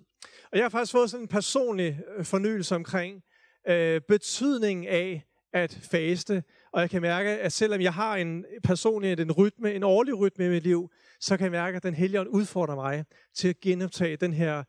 Og 0.51 0.57
jeg 0.57 0.63
har 0.63 0.69
faktisk 0.69 0.91
fået 0.91 1.09
sådan 1.09 1.23
en 1.23 1.27
personlig 1.27 1.99
øh, 2.17 2.25
fornyelse 2.25 2.75
omkring 2.75 3.23
øh, 3.67 4.01
betydningen 4.01 4.87
af 4.87 5.23
at 5.53 5.79
faste. 5.91 6.43
Og 6.71 6.81
jeg 6.81 6.89
kan 6.89 7.01
mærke, 7.01 7.29
at 7.29 7.53
selvom 7.53 7.81
jeg 7.81 7.93
har 7.93 8.15
en 8.15 8.45
personlig 8.63 9.19
en 9.19 9.31
rytme, 9.31 9.73
en 9.73 9.83
årlig 9.83 10.19
rytme 10.19 10.45
i 10.45 10.49
mit 10.49 10.63
liv, 10.63 10.91
så 11.19 11.37
kan 11.37 11.43
jeg 11.43 11.51
mærke, 11.51 11.75
at 11.75 11.83
den 11.83 11.93
hellige 11.93 12.29
udfordrer 12.29 12.75
mig 12.75 13.05
til 13.33 13.47
at 13.47 13.59
genoptage 13.59 14.17
den 14.17 14.33
her 14.33 14.63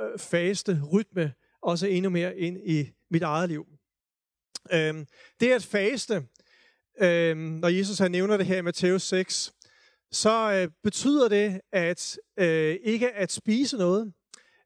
øh, 0.00 0.18
faste 0.18 0.80
rytme, 0.92 1.32
også 1.62 1.86
endnu 1.86 2.10
mere 2.10 2.38
ind 2.38 2.58
i 2.64 2.90
mit 3.10 3.22
eget 3.22 3.48
liv. 3.48 3.66
Øhm, 4.72 5.06
det 5.40 5.52
at 5.52 5.62
faste, 5.64 6.26
øhm, 7.00 7.38
når 7.40 7.68
Jesus 7.68 7.98
han 7.98 8.10
nævner 8.10 8.36
det 8.36 8.46
her 8.46 8.56
i 8.56 8.62
Matthæus 8.62 9.02
6, 9.02 9.52
så 10.12 10.52
øh, 10.52 10.68
betyder 10.82 11.28
det 11.28 11.60
at 11.72 12.18
øh, 12.36 12.76
ikke 12.82 13.12
at 13.12 13.32
spise 13.32 13.76
noget 13.76 14.12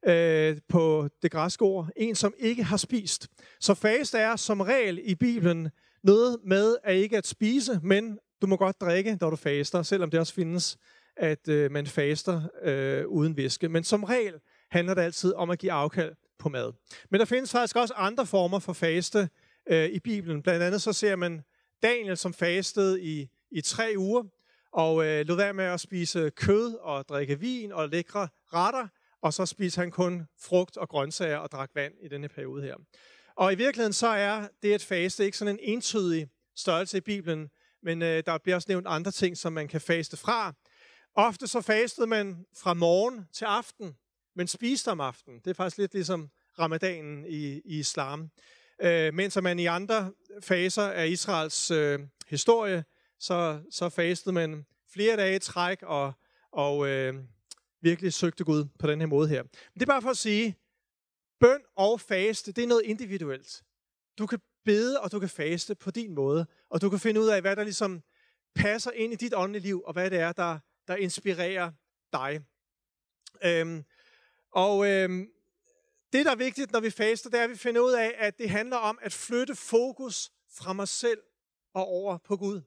øh, 0.07 0.57
på 0.69 1.09
det 1.23 1.31
græske 1.31 1.63
ord. 1.63 1.89
En, 1.97 2.15
som 2.15 2.35
ikke 2.39 2.63
har 2.63 2.77
spist. 2.77 3.29
Så 3.61 3.75
faste 3.75 4.19
er 4.19 4.37
som 4.37 4.61
regel 4.61 5.01
i 5.03 5.15
Bibelen 5.15 5.71
noget 6.03 6.39
med 6.45 6.77
at 6.85 6.97
ikke 6.97 7.17
at 7.17 7.27
spise, 7.27 7.81
men 7.83 8.19
du 8.43 8.47
må 8.47 8.57
godt 8.57 8.81
drikke, 8.81 9.19
når 9.21 9.31
du 9.31 9.37
faster, 9.37 9.83
selvom 9.83 10.11
det 10.11 10.21
også 10.21 10.35
findes, 10.35 10.79
at 11.17 11.49
øh, 11.49 11.71
man 11.71 11.87
faster 11.87 12.43
øh, 12.63 13.07
uden 13.07 13.37
væske. 13.37 13.69
Men 13.69 13.85
som 13.85 14.05
regel 14.05 14.35
handler 14.71 14.95
det 14.95 15.03
altid 15.03 15.35
om 15.35 15.51
at 15.51 15.59
give 15.59 15.73
afkald 15.73 16.15
på 16.39 16.49
mad. 16.49 16.73
Men 17.11 17.21
der 17.21 17.27
findes 17.27 17.53
faktisk 17.53 17.77
også 17.77 17.95
andre 17.97 18.27
former 18.27 18.59
for 18.59 18.73
faste 18.73 19.29
øh, 19.71 19.89
i 19.89 19.99
Bibelen. 19.99 20.43
Blandt 20.43 20.63
andet 20.63 20.83
så 20.83 20.93
ser 20.93 21.17
man 21.17 21.43
Daniel, 21.83 22.17
som 22.17 22.35
fastede 22.35 23.03
i, 23.03 23.29
i 23.51 23.61
tre 23.61 23.95
uger, 23.97 24.23
og 24.73 25.07
øh, 25.07 25.27
lod 25.27 25.37
være 25.37 25.53
med 25.53 25.65
at 25.65 25.81
spise 25.81 26.31
kød 26.31 26.75
og 26.75 27.09
drikke 27.09 27.41
vin 27.41 27.73
og 27.73 27.89
lækre 27.89 28.29
retter, 28.53 28.89
og 29.27 29.35
så 29.35 29.47
spiste 29.47 29.79
han 29.79 29.91
kun 29.91 30.27
frugt 30.41 30.77
og 30.77 30.89
grøntsager 30.89 31.37
og 31.37 31.51
drak 31.51 31.71
vand 31.75 31.95
i 32.03 32.09
denne 32.09 32.29
periode 32.29 32.63
her. 32.63 32.75
Og 33.37 33.53
i 33.53 33.57
virkeligheden 33.57 33.93
så 33.93 34.09
er 34.09 34.49
det 34.63 34.73
at 34.73 34.83
faste 34.83 35.25
ikke 35.25 35.39
sådan 35.39 35.55
en 35.55 35.61
entydig 35.63 36.29
størrelse 36.57 36.99
i 36.99 37.01
Bibelen, 37.01 37.49
men 37.83 38.03
øh, 38.03 38.23
der 38.27 38.39
bliver 38.39 38.57
også 38.57 38.67
nævnt 38.69 38.87
andre 38.87 39.11
ting, 39.11 39.37
som 39.37 39.53
man 39.53 39.69
kan 39.69 39.81
faste 39.81 40.17
fra. 40.17 40.55
Ofte 41.15 41.47
så 41.47 41.61
fastede 41.61 42.07
man 42.07 42.47
fra 42.57 42.75
morgen 42.75 43.27
til 43.33 43.45
aften, 43.45 43.97
men 44.37 44.47
spiste 44.47 44.91
om 44.91 45.01
aftenen. 45.01 45.41
Det 45.41 45.51
er 45.51 45.55
faktisk 45.55 45.79
lidt 45.79 45.95
ligesom 45.95 46.31
ramadanen 46.59 47.25
i, 47.25 47.61
i 47.65 47.79
islam. 47.79 48.31
Øh, 48.83 49.15
mens 49.15 49.43
man 49.43 49.59
i 49.59 49.67
andre 49.67 50.13
faser 50.43 50.83
af 50.83 51.09
Israels 51.09 51.71
øh, 51.71 52.01
historie, 52.29 52.85
så, 53.21 53.61
så 53.71 53.89
fastede 53.89 54.35
man 54.35 54.67
flere 54.93 55.17
dage 55.17 55.37
i 55.37 55.39
træk 55.39 55.83
og, 55.83 56.13
og 56.53 56.89
øh, 56.89 57.15
virkelig 57.91 58.13
søgte 58.13 58.45
Gud 58.45 58.65
på 58.79 58.87
den 58.87 59.01
her 59.01 59.07
måde 59.07 59.29
her. 59.29 59.43
Men 59.43 59.75
det 59.75 59.83
er 59.83 59.87
bare 59.87 60.03
for 60.03 60.11
at 60.11 60.17
sige, 60.17 60.57
bøn 61.41 61.63
og 61.77 62.01
faste, 62.01 62.53
det 62.53 62.65
er 62.65 62.69
noget 62.69 62.83
individuelt. 62.85 63.63
Du 64.19 64.27
kan 64.27 64.41
bede, 64.65 65.01
og 65.01 65.13
du 65.13 65.19
kan 65.19 65.29
faste 65.29 65.75
på 65.75 65.91
din 65.91 66.15
måde, 66.15 66.47
og 66.71 66.81
du 66.81 66.91
kan 66.91 66.99
finde 66.99 67.21
ud 67.21 67.29
af, 67.29 67.41
hvad 67.41 67.57
der 67.57 67.65
ligesom 67.65 68.03
passer 68.55 68.91
ind 68.91 69.13
i 69.13 69.17
dit 69.17 69.35
åndelige 69.35 69.63
liv, 69.63 69.83
og 69.87 69.93
hvad 69.93 70.11
det 70.11 70.19
er, 70.19 70.33
der, 70.33 70.59
der 70.89 70.97
inspirerer 70.97 71.73
dig. 72.13 72.41
Øhm, 73.45 73.85
og 74.51 74.87
øhm, 74.87 75.31
det, 76.13 76.27
der 76.27 76.33
er 76.33 76.37
vigtigt, 76.37 76.73
når 76.73 76.81
vi 76.81 76.91
faster, 76.91 77.31
det 77.31 77.41
er, 77.41 77.45
at 77.45 77.51
vi 77.51 77.57
finder 77.57 77.81
ud 77.81 77.93
af, 77.93 78.15
at 78.19 78.39
det 78.39 78.51
handler 78.51 78.77
om 78.77 78.99
at 79.03 79.13
flytte 79.13 79.55
fokus 79.55 80.31
fra 80.51 80.73
mig 80.73 80.89
selv 80.89 81.21
og 81.75 81.87
over 81.87 82.19
på 82.19 82.37
Gud. 82.37 82.61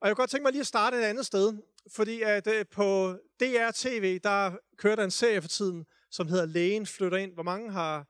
Og 0.00 0.08
jeg 0.08 0.16
kunne 0.16 0.22
godt 0.22 0.30
tænke 0.30 0.42
mig 0.42 0.52
lige 0.52 0.60
at 0.60 0.66
starte 0.66 0.96
et 0.98 1.02
andet 1.02 1.26
sted, 1.26 1.56
fordi 1.92 2.22
at 2.22 2.46
øh, 2.46 2.64
på 2.70 3.16
DR-TV, 3.40 4.18
der 4.22 4.56
kører 4.76 4.96
der 4.96 5.04
en 5.04 5.10
serie 5.10 5.40
for 5.40 5.48
tiden, 5.48 5.86
som 6.10 6.28
hedder 6.28 6.46
Lægen 6.46 6.86
flytter 6.86 7.18
ind. 7.18 7.34
Hvor 7.34 7.42
mange 7.42 7.72
har 7.72 8.06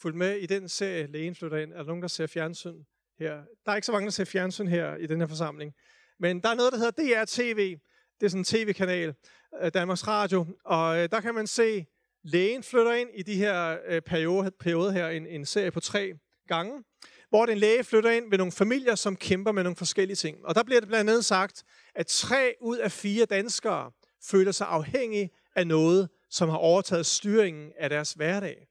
fulgt 0.00 0.16
med 0.16 0.36
i 0.36 0.46
den 0.46 0.68
serie, 0.68 1.06
Lægen 1.06 1.34
flytter 1.34 1.58
ind? 1.58 1.72
Er 1.72 1.76
der 1.76 1.84
nogen, 1.84 2.02
der 2.02 2.08
ser 2.08 2.26
fjernsyn 2.26 2.84
her? 3.18 3.42
Der 3.66 3.72
er 3.72 3.76
ikke 3.76 3.86
så 3.86 3.92
mange, 3.92 4.04
der 4.04 4.10
ser 4.10 4.24
fjernsyn 4.24 4.66
her 4.68 4.96
i 4.96 5.06
den 5.06 5.20
her 5.20 5.26
forsamling. 5.26 5.72
Men 6.18 6.40
der 6.40 6.48
er 6.48 6.54
noget, 6.54 6.72
der 6.72 6.78
hedder 6.78 7.24
DR-TV. 7.24 7.78
Det 8.20 8.26
er 8.26 8.30
sådan 8.30 8.40
en 8.40 8.44
tv-kanal, 8.44 9.14
øh, 9.62 9.70
Danmarks 9.74 10.06
Radio. 10.06 10.46
Og 10.64 10.98
øh, 10.98 11.08
der 11.10 11.20
kan 11.20 11.34
man 11.34 11.46
se, 11.46 11.86
lægen 12.22 12.62
flytter 12.62 12.92
ind 12.92 13.10
i 13.14 13.22
de 13.22 13.34
her 13.34 13.78
øh, 13.86 14.02
perioder, 14.02 14.50
periode 14.60 14.92
her, 14.92 15.08
en, 15.08 15.26
en 15.26 15.46
serie 15.46 15.70
på 15.70 15.80
tre 15.80 16.12
gange 16.48 16.84
hvor 17.30 17.46
den 17.46 17.58
læge 17.58 17.84
flytter 17.84 18.10
ind 18.10 18.30
ved 18.30 18.38
nogle 18.38 18.52
familier, 18.52 18.94
som 18.94 19.16
kæmper 19.16 19.52
med 19.52 19.62
nogle 19.62 19.76
forskellige 19.76 20.16
ting. 20.16 20.44
Og 20.44 20.54
der 20.54 20.62
bliver 20.62 20.80
det 20.80 20.88
blandt 20.88 21.10
andet 21.10 21.24
sagt, 21.24 21.64
at 21.94 22.06
tre 22.06 22.54
ud 22.60 22.78
af 22.78 22.92
fire 22.92 23.24
danskere 23.24 23.90
føler 24.30 24.52
sig 24.52 24.66
afhængige 24.66 25.30
af 25.56 25.66
noget, 25.66 26.08
som 26.30 26.48
har 26.48 26.56
overtaget 26.56 27.06
styringen 27.06 27.72
af 27.78 27.90
deres 27.90 28.12
hverdag. 28.12 28.66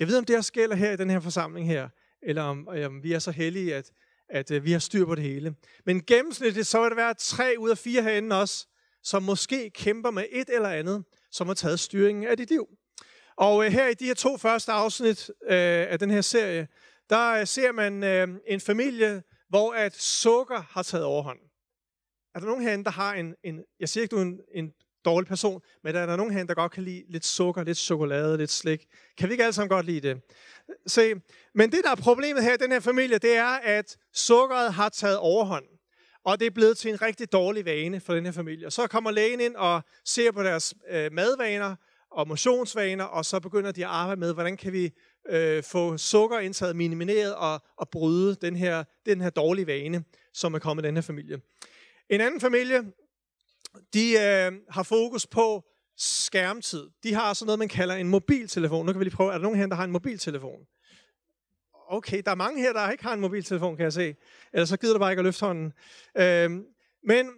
Jeg 0.00 0.08
ved, 0.08 0.18
om 0.18 0.24
det 0.24 0.36
også 0.36 0.52
gælder 0.52 0.76
her 0.76 0.92
i 0.92 0.96
den 0.96 1.10
her 1.10 1.20
forsamling 1.20 1.66
her, 1.66 1.88
eller 2.22 2.42
om, 2.42 2.68
om 2.68 3.02
vi 3.02 3.12
er 3.12 3.18
så 3.18 3.30
heldige, 3.30 3.74
at, 3.74 3.90
at 4.28 4.50
at 4.50 4.64
vi 4.64 4.72
har 4.72 4.78
styr 4.78 5.04
på 5.06 5.14
det 5.14 5.24
hele. 5.24 5.54
Men 5.86 6.02
gennemsnitligt 6.02 6.66
så 6.66 6.80
vil 6.80 6.90
det 6.90 6.96
være 6.96 7.14
tre 7.14 7.54
ud 7.58 7.70
af 7.70 7.78
fire 7.78 8.02
herinde 8.02 8.40
også, 8.40 8.66
som 9.02 9.22
måske 9.22 9.70
kæmper 9.70 10.10
med 10.10 10.24
et 10.32 10.48
eller 10.48 10.68
andet, 10.68 11.04
som 11.30 11.46
har 11.46 11.54
taget 11.54 11.80
styringen 11.80 12.26
af 12.26 12.36
dit 12.36 12.50
liv. 12.50 12.66
Og 13.36 13.56
uh, 13.56 13.64
her 13.64 13.88
i 13.88 13.94
de 13.94 14.06
her 14.06 14.14
to 14.14 14.36
første 14.36 14.72
afsnit 14.72 15.28
uh, 15.28 15.46
af 15.48 15.98
den 15.98 16.10
her 16.10 16.20
serie, 16.20 16.68
der 17.10 17.32
øh, 17.32 17.46
ser 17.46 17.72
man 17.72 18.04
øh, 18.04 18.28
en 18.46 18.60
familie, 18.60 19.22
hvor 19.48 19.72
at 19.72 19.96
sukker 19.96 20.62
har 20.70 20.82
taget 20.82 21.04
overhånd. 21.04 21.38
Er 22.34 22.38
der 22.40 22.46
nogen 22.46 22.62
herinde, 22.62 22.84
der 22.84 22.90
har 22.90 23.14
en, 23.14 23.34
en 23.44 23.64
jeg 23.80 23.88
siger 23.88 24.02
ikke, 24.02 24.16
du 24.16 24.20
er 24.20 24.22
en, 24.22 24.40
en 24.54 24.72
dårlig 25.04 25.28
person, 25.28 25.62
men 25.84 25.96
er 25.96 26.06
der 26.06 26.16
nogen 26.16 26.32
herinde, 26.32 26.48
der 26.48 26.54
godt 26.54 26.72
kan 26.72 26.82
lide 26.82 27.04
lidt 27.08 27.26
sukker, 27.26 27.64
lidt 27.64 27.78
chokolade, 27.78 28.38
lidt 28.38 28.50
slik? 28.50 28.86
Kan 29.18 29.28
vi 29.28 29.32
ikke 29.32 29.44
alle 29.44 29.52
sammen 29.52 29.68
godt 29.68 29.86
lide 29.86 30.08
det? 30.08 30.20
Se, 30.86 31.14
men 31.54 31.72
det, 31.72 31.80
der 31.84 31.90
er 31.90 31.94
problemet 31.94 32.44
her 32.44 32.54
i 32.54 32.56
den 32.56 32.72
her 32.72 32.80
familie, 32.80 33.18
det 33.18 33.36
er, 33.36 33.58
at 33.62 33.96
sukkeret 34.12 34.74
har 34.74 34.88
taget 34.88 35.18
overhånd. 35.18 35.64
Og 36.24 36.40
det 36.40 36.46
er 36.46 36.50
blevet 36.50 36.78
til 36.78 36.90
en 36.90 37.02
rigtig 37.02 37.32
dårlig 37.32 37.64
vane 37.64 38.00
for 38.00 38.14
den 38.14 38.24
her 38.24 38.32
familie. 38.32 38.66
Og 38.66 38.72
så 38.72 38.86
kommer 38.86 39.10
lægen 39.10 39.40
ind 39.40 39.56
og 39.56 39.82
ser 40.04 40.32
på 40.32 40.42
deres 40.42 40.74
øh, 40.90 41.12
madvaner 41.12 41.76
og 42.10 42.28
motionsvaner, 42.28 43.04
og 43.04 43.24
så 43.24 43.40
begynder 43.40 43.72
de 43.72 43.84
at 43.84 43.90
arbejde 43.90 44.20
med, 44.20 44.34
hvordan 44.34 44.56
kan 44.56 44.72
vi 44.72 44.92
øh, 45.28 45.62
få 45.62 45.96
sukkerindtaget 45.96 46.76
minimeret 46.76 47.34
og, 47.34 47.60
og 47.76 47.88
bryde 47.88 48.34
den 48.34 48.56
her, 48.56 48.84
den 49.06 49.20
her 49.20 49.30
dårlige 49.30 49.66
vane, 49.66 50.04
som 50.32 50.54
er 50.54 50.58
kommet 50.58 50.84
i 50.84 50.86
den 50.86 50.96
her 50.96 51.02
familie. 51.02 51.40
En 52.08 52.20
anden 52.20 52.40
familie, 52.40 52.84
de 53.94 54.12
øh, 54.12 54.52
har 54.70 54.82
fokus 54.82 55.26
på 55.26 55.64
skærmtid. 55.96 56.90
De 57.02 57.14
har 57.14 57.34
sådan 57.34 57.46
noget, 57.46 57.58
man 57.58 57.68
kalder 57.68 57.94
en 57.94 58.08
mobiltelefon. 58.08 58.86
Nu 58.86 58.92
kan 58.92 59.00
vi 59.00 59.04
lige 59.04 59.16
prøve, 59.16 59.30
er 59.32 59.38
der 59.38 59.42
nogen 59.42 59.58
her, 59.58 59.66
der 59.66 59.76
har 59.76 59.84
en 59.84 59.90
mobiltelefon? 59.90 60.66
Okay, 61.88 62.22
der 62.24 62.30
er 62.30 62.34
mange 62.34 62.62
her, 62.62 62.72
der 62.72 62.90
ikke 62.90 63.04
har 63.04 63.12
en 63.12 63.20
mobiltelefon, 63.20 63.76
kan 63.76 63.84
jeg 63.84 63.92
se. 63.92 64.14
Ellers 64.52 64.68
så 64.68 64.76
gider 64.76 64.92
du 64.92 64.98
bare 64.98 65.12
ikke 65.12 65.20
at 65.20 65.24
løfte 65.24 65.46
hånden. 65.46 65.72
Øh, 66.16 66.50
men, 67.04 67.30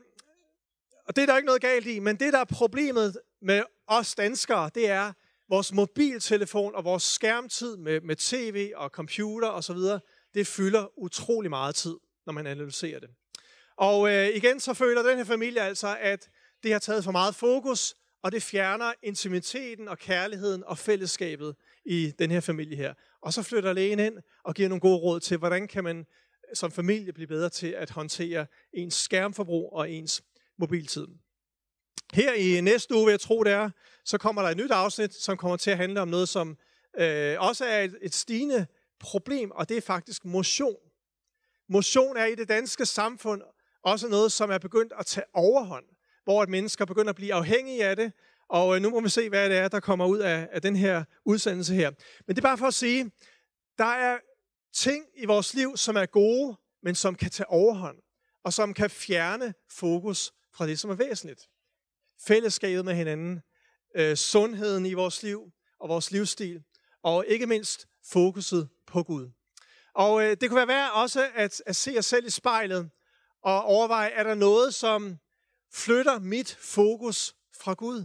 og 1.07 1.17
det 1.17 1.23
er 1.23 1.27
der 1.27 1.37
ikke 1.37 1.47
noget 1.47 1.63
galt 1.63 1.87
i, 1.87 1.99
men 1.99 2.17
det, 2.17 2.33
der 2.33 2.39
er 2.39 2.45
problemet 2.45 3.19
med 3.43 3.63
os 3.87 4.15
danskere, 4.15 4.71
det 4.75 4.91
er, 4.91 5.13
vores 5.55 5.73
mobiltelefon 5.73 6.75
og 6.75 6.85
vores 6.85 7.03
skærmtid 7.03 7.77
med, 7.77 8.01
med 8.01 8.17
tv 8.17 8.73
og 8.77 8.91
computer 8.91 9.49
osv., 9.49 9.77
det 10.35 10.47
fylder 10.47 10.99
utrolig 10.99 11.51
meget 11.51 11.75
tid, 11.75 11.97
når 12.27 12.33
man 12.33 12.47
analyserer 12.47 13.01
det. 13.01 13.09
Og 13.77 14.11
øh, 14.13 14.29
igen 14.29 14.61
så 14.61 14.75
føler 14.75 15.03
den 15.03 15.17
her 15.17 15.25
familie 15.25 15.61
altså, 15.61 15.97
at 16.01 16.29
det 16.63 16.73
har 16.73 16.79
taget 16.79 17.05
for 17.05 17.13
meget 17.13 17.35
fokus, 17.35 17.95
og 18.23 18.33
det 18.33 18.43
fjerner 18.43 18.93
intimiteten 19.03 19.89
og 19.89 19.99
kærligheden 19.99 20.65
og 20.65 20.79
fællesskabet 20.79 21.57
i 21.85 22.13
den 22.19 22.31
her 22.31 22.41
familie 22.41 22.77
her. 22.77 22.95
Og 23.23 23.33
så 23.33 23.43
flytter 23.43 23.73
lægen 23.73 23.99
ind 23.99 24.15
og 24.45 24.55
giver 24.55 24.69
nogle 24.69 24.81
gode 24.81 24.99
råd 24.99 25.21
til, 25.21 25.37
hvordan 25.37 25.69
kan 25.69 25.85
man 25.85 26.07
som 26.55 26.71
familie 26.71 27.13
blive 27.13 27.27
bedre 27.27 27.49
til 27.49 27.69
at 27.69 27.91
håndtere 27.91 28.47
ens 28.73 28.95
skærmforbrug 28.95 29.73
og 29.73 29.91
ens 29.91 30.23
mobiltid. 30.59 31.07
Her 32.13 32.33
i 32.33 32.61
næste 32.61 32.95
uge, 32.95 33.05
vil 33.05 33.13
jeg 33.13 33.21
tro 33.21 33.45
det 33.45 33.53
er, 33.53 33.71
så 34.05 34.19
kommer 34.19 34.43
der 34.43 34.49
et 34.49 34.57
nyt 34.57 34.71
afsnit, 34.71 35.15
som 35.15 35.37
kommer 35.37 35.57
til 35.57 35.71
at 35.71 35.77
handle 35.77 36.01
om 36.01 36.09
noget, 36.09 36.29
som 36.29 36.57
øh, 36.99 37.37
også 37.39 37.65
er 37.65 37.81
et, 37.81 37.99
et 38.03 38.15
stigende 38.15 38.67
problem, 39.01 39.51
og 39.51 39.69
det 39.69 39.77
er 39.77 39.81
faktisk 39.81 40.25
motion. 40.25 40.77
Motion 41.69 42.17
er 42.17 42.25
i 42.25 42.35
det 42.35 42.49
danske 42.49 42.87
samfund 42.87 43.43
også 43.83 44.09
noget, 44.09 44.33
som 44.33 44.51
er 44.51 44.59
begyndt 44.59 44.93
at 44.99 45.07
tage 45.07 45.25
overhånd, 45.35 45.85
hvor 46.25 46.43
at 46.43 46.49
mennesker 46.49 46.85
begynder 46.85 47.11
at 47.11 47.17
blive 47.17 47.35
afhængige 47.35 47.85
af 47.85 47.97
det, 47.97 48.13
og 48.49 48.77
øh, 48.77 48.83
nu 48.83 48.91
må 48.91 49.01
vi 49.01 49.09
se, 49.09 49.29
hvad 49.29 49.51
det 49.51 49.59
er, 49.59 49.69
der 49.69 49.81
kommer 49.81 50.07
ud 50.07 50.19
af, 50.19 50.49
af 50.53 50.63
den 50.63 50.77
her 50.77 51.05
udsendelse 51.25 51.75
her. 51.75 51.91
Men 52.27 52.37
det 52.37 52.39
er 52.39 52.49
bare 52.49 52.59
for 52.59 52.67
at 52.67 52.75
sige, 52.75 53.11
der 53.79 53.85
er 53.85 54.19
ting 54.75 55.05
i 55.17 55.27
vores 55.27 55.55
liv, 55.55 55.77
som 55.77 55.97
er 55.97 56.07
gode, 56.07 56.57
men 56.83 56.95
som 56.95 57.15
kan 57.15 57.31
tage 57.31 57.51
overhånd, 57.51 57.97
og 58.45 58.53
som 58.53 58.75
kan 58.75 58.91
fjerne 58.91 59.55
fokus 59.71 60.33
fra 60.53 60.67
det, 60.67 60.79
som 60.79 60.91
er 60.91 60.95
væsentligt. 60.95 61.49
Fællesskabet 62.27 62.85
med 62.85 62.95
hinanden, 62.95 63.43
øh, 63.97 64.17
sundheden 64.17 64.87
i 64.87 64.93
vores 64.93 65.23
liv 65.23 65.53
og 65.81 65.89
vores 65.89 66.11
livsstil, 66.11 66.63
og 67.03 67.25
ikke 67.27 67.47
mindst 67.47 67.87
fokuset 68.13 68.69
på 68.87 69.03
Gud. 69.03 69.31
Og 69.95 70.25
øh, 70.25 70.37
det 70.41 70.49
kunne 70.49 70.57
være 70.57 70.69
værd 70.69 70.91
også 70.95 71.31
at, 71.35 71.63
at 71.67 71.77
se 71.77 71.99
os 71.99 72.07
selv 72.07 72.27
i 72.27 72.31
spejlet 72.31 72.91
og 73.43 73.63
overveje, 73.63 74.09
er 74.09 74.23
der 74.23 74.35
noget, 74.35 74.75
som 74.75 75.19
flytter 75.73 76.19
mit 76.19 76.57
fokus 76.61 77.35
fra 77.57 77.75
Gud? 77.75 78.05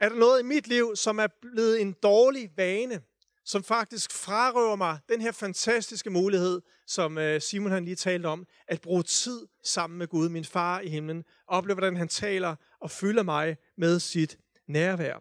Er 0.00 0.08
der 0.08 0.16
noget 0.16 0.40
i 0.40 0.44
mit 0.44 0.66
liv, 0.66 0.96
som 0.96 1.18
er 1.18 1.26
blevet 1.42 1.80
en 1.80 1.92
dårlig 1.92 2.50
vane, 2.56 3.02
som 3.48 3.64
faktisk 3.64 4.12
frarøver 4.12 4.76
mig 4.76 4.98
den 5.08 5.20
her 5.20 5.32
fantastiske 5.32 6.10
mulighed, 6.10 6.60
som 6.86 7.18
øh, 7.18 7.40
Simon 7.40 7.72
han 7.72 7.84
lige 7.84 7.96
talte 7.96 8.26
om, 8.26 8.46
at 8.66 8.80
bruge 8.80 9.02
tid 9.02 9.46
sammen 9.64 9.98
med 9.98 10.06
Gud, 10.06 10.28
min 10.28 10.44
far 10.44 10.80
i 10.80 10.88
himlen, 10.88 11.24
opleve, 11.46 11.74
hvordan 11.74 11.96
han 11.96 12.08
taler 12.08 12.56
og 12.80 12.90
fylder 12.90 13.22
mig 13.22 13.56
med 13.76 14.00
sit 14.00 14.38
nærvær. 14.66 15.14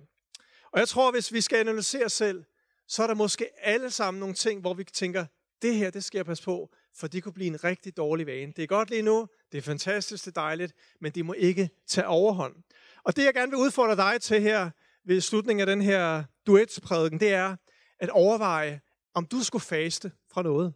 Og 0.71 0.79
jeg 0.79 0.87
tror, 0.87 1.11
hvis 1.11 1.33
vi 1.33 1.41
skal 1.41 1.57
analysere 1.57 2.05
os 2.05 2.13
selv, 2.13 2.43
så 2.87 3.03
er 3.03 3.07
der 3.07 3.13
måske 3.13 3.49
alle 3.61 3.91
sammen 3.91 4.19
nogle 4.19 4.35
ting, 4.35 4.61
hvor 4.61 4.73
vi 4.73 4.83
tænker, 4.83 5.25
det 5.61 5.75
her, 5.75 5.89
det 5.89 6.03
skal 6.03 6.17
jeg 6.17 6.25
passe 6.25 6.43
på, 6.43 6.69
for 6.95 7.07
det 7.07 7.23
kunne 7.23 7.33
blive 7.33 7.47
en 7.47 7.63
rigtig 7.63 7.97
dårlig 7.97 8.27
vane. 8.27 8.53
Det 8.55 8.63
er 8.63 8.67
godt 8.67 8.89
lige 8.89 9.01
nu, 9.01 9.27
det 9.51 9.57
er 9.57 9.61
fantastisk, 9.61 10.25
det 10.25 10.37
er 10.37 10.41
dejligt, 10.41 10.73
men 11.01 11.11
det 11.11 11.25
må 11.25 11.33
ikke 11.33 11.69
tage 11.87 12.07
overhånd. 12.07 12.55
Og 13.03 13.15
det, 13.15 13.25
jeg 13.25 13.33
gerne 13.33 13.51
vil 13.51 13.59
udfordre 13.59 13.95
dig 13.95 14.21
til 14.21 14.41
her 14.41 14.69
ved 15.05 15.21
slutningen 15.21 15.61
af 15.61 15.65
den 15.75 15.81
her 15.81 16.23
duetsprædiken, 16.47 17.19
det 17.19 17.33
er 17.33 17.55
at 17.99 18.09
overveje, 18.09 18.81
om 19.13 19.25
du 19.25 19.43
skulle 19.43 19.63
faste 19.63 20.11
fra 20.31 20.41
noget. 20.41 20.73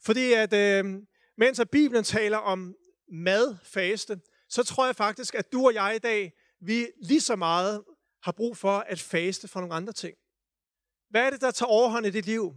Fordi 0.00 0.32
at 0.32 0.52
øh, 0.52 1.02
mens 1.36 1.60
at 1.60 1.70
Bibelen 1.70 2.04
taler 2.04 2.38
om 2.38 2.74
madfaste, 3.12 4.20
så 4.48 4.62
tror 4.62 4.86
jeg 4.86 4.96
faktisk, 4.96 5.34
at 5.34 5.52
du 5.52 5.66
og 5.66 5.74
jeg 5.74 5.96
i 5.96 5.98
dag, 5.98 6.32
vi 6.60 6.88
lige 7.02 7.20
så 7.20 7.36
meget 7.36 7.84
har 8.22 8.32
brug 8.32 8.56
for 8.56 8.78
at 8.78 9.00
faste 9.00 9.48
fra 9.48 9.60
nogle 9.60 9.74
andre 9.74 9.92
ting. 9.92 10.16
Hvad 11.10 11.26
er 11.26 11.30
det, 11.30 11.40
der 11.40 11.50
tager 11.50 11.70
overhånd 11.70 12.06
i 12.06 12.10
dit 12.10 12.26
liv? 12.26 12.54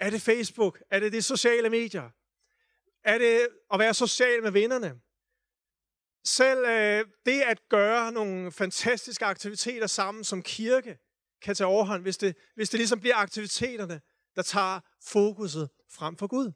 Er 0.00 0.10
det 0.10 0.22
Facebook? 0.22 0.82
Er 0.90 1.00
det 1.00 1.12
de 1.12 1.22
sociale 1.22 1.70
medier? 1.70 2.10
Er 3.04 3.18
det 3.18 3.48
at 3.72 3.78
være 3.78 3.94
social 3.94 4.42
med 4.42 4.50
vennerne? 4.50 5.00
Selv 6.24 6.64
øh, 6.66 7.04
det 7.26 7.40
at 7.42 7.68
gøre 7.68 8.12
nogle 8.12 8.52
fantastiske 8.52 9.24
aktiviteter 9.24 9.86
sammen 9.86 10.24
som 10.24 10.42
kirke, 10.42 10.98
kan 11.44 11.54
tage 11.54 11.66
overhånd, 11.66 12.02
hvis 12.02 12.16
det, 12.16 12.36
hvis 12.54 12.70
det 12.70 12.78
ligesom 12.78 13.00
bliver 13.00 13.16
aktiviteterne, 13.16 14.00
der 14.36 14.42
tager 14.42 14.80
fokuset 15.02 15.68
frem 15.90 16.16
for 16.16 16.26
Gud. 16.26 16.52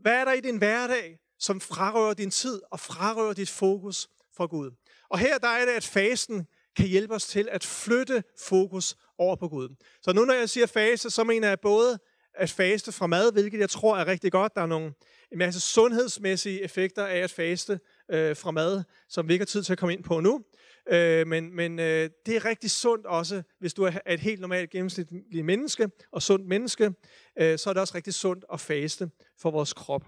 Hvad 0.00 0.12
er 0.12 0.24
der 0.24 0.32
i 0.32 0.40
din 0.40 0.56
hverdag, 0.56 1.18
som 1.38 1.60
frarøver 1.60 2.14
din 2.14 2.30
tid 2.30 2.60
og 2.70 2.80
frarøver 2.80 3.32
dit 3.32 3.50
fokus 3.50 4.08
fra 4.36 4.46
Gud? 4.46 4.70
Og 5.08 5.18
her 5.18 5.38
der 5.38 5.48
er 5.48 5.64
det, 5.64 5.72
at 5.72 5.84
fasten 5.84 6.46
kan 6.76 6.86
hjælpe 6.86 7.14
os 7.14 7.26
til 7.26 7.48
at 7.52 7.64
flytte 7.64 8.24
fokus 8.38 8.96
over 9.18 9.36
på 9.36 9.48
Gud. 9.48 9.68
Så 10.02 10.12
nu 10.12 10.24
når 10.24 10.34
jeg 10.34 10.50
siger 10.50 10.66
faste, 10.66 11.10
så 11.10 11.24
mener 11.24 11.48
jeg 11.48 11.60
både 11.60 11.98
at 12.34 12.50
faste 12.50 12.92
fra 12.92 13.06
mad, 13.06 13.32
hvilket 13.32 13.60
jeg 13.60 13.70
tror 13.70 13.96
er 13.96 14.06
rigtig 14.06 14.32
godt. 14.32 14.54
Der 14.54 14.62
er 14.62 14.66
nogle, 14.66 14.94
en 15.32 15.38
masse 15.38 15.60
sundhedsmæssige 15.60 16.62
effekter 16.62 17.06
af 17.06 17.18
at 17.18 17.30
faste 17.30 17.80
øh, 18.10 18.36
fra 18.36 18.50
mad, 18.50 18.82
som 19.08 19.28
vi 19.28 19.32
ikke 19.32 19.42
har 19.42 19.46
tid 19.46 19.62
til 19.62 19.72
at 19.72 19.78
komme 19.78 19.92
ind 19.92 20.04
på 20.04 20.20
nu. 20.20 20.44
Øh, 20.90 21.26
men 21.26 21.56
men 21.56 21.78
øh, 21.78 22.10
det 22.26 22.36
er 22.36 22.44
rigtig 22.44 22.70
sundt 22.70 23.06
også, 23.06 23.42
hvis 23.58 23.74
du 23.74 23.82
er 23.82 23.92
et 24.06 24.20
helt 24.20 24.40
normalt 24.40 24.70
gennemsnitligt 24.70 25.44
menneske 25.44 25.90
og 26.12 26.22
sundt 26.22 26.46
menneske, 26.46 26.92
øh, 27.38 27.58
så 27.58 27.70
er 27.70 27.74
det 27.74 27.80
også 27.80 27.94
rigtig 27.94 28.14
sundt 28.14 28.44
at 28.52 28.60
faste 28.60 29.10
for 29.38 29.50
vores 29.50 29.72
krop. 29.72 30.04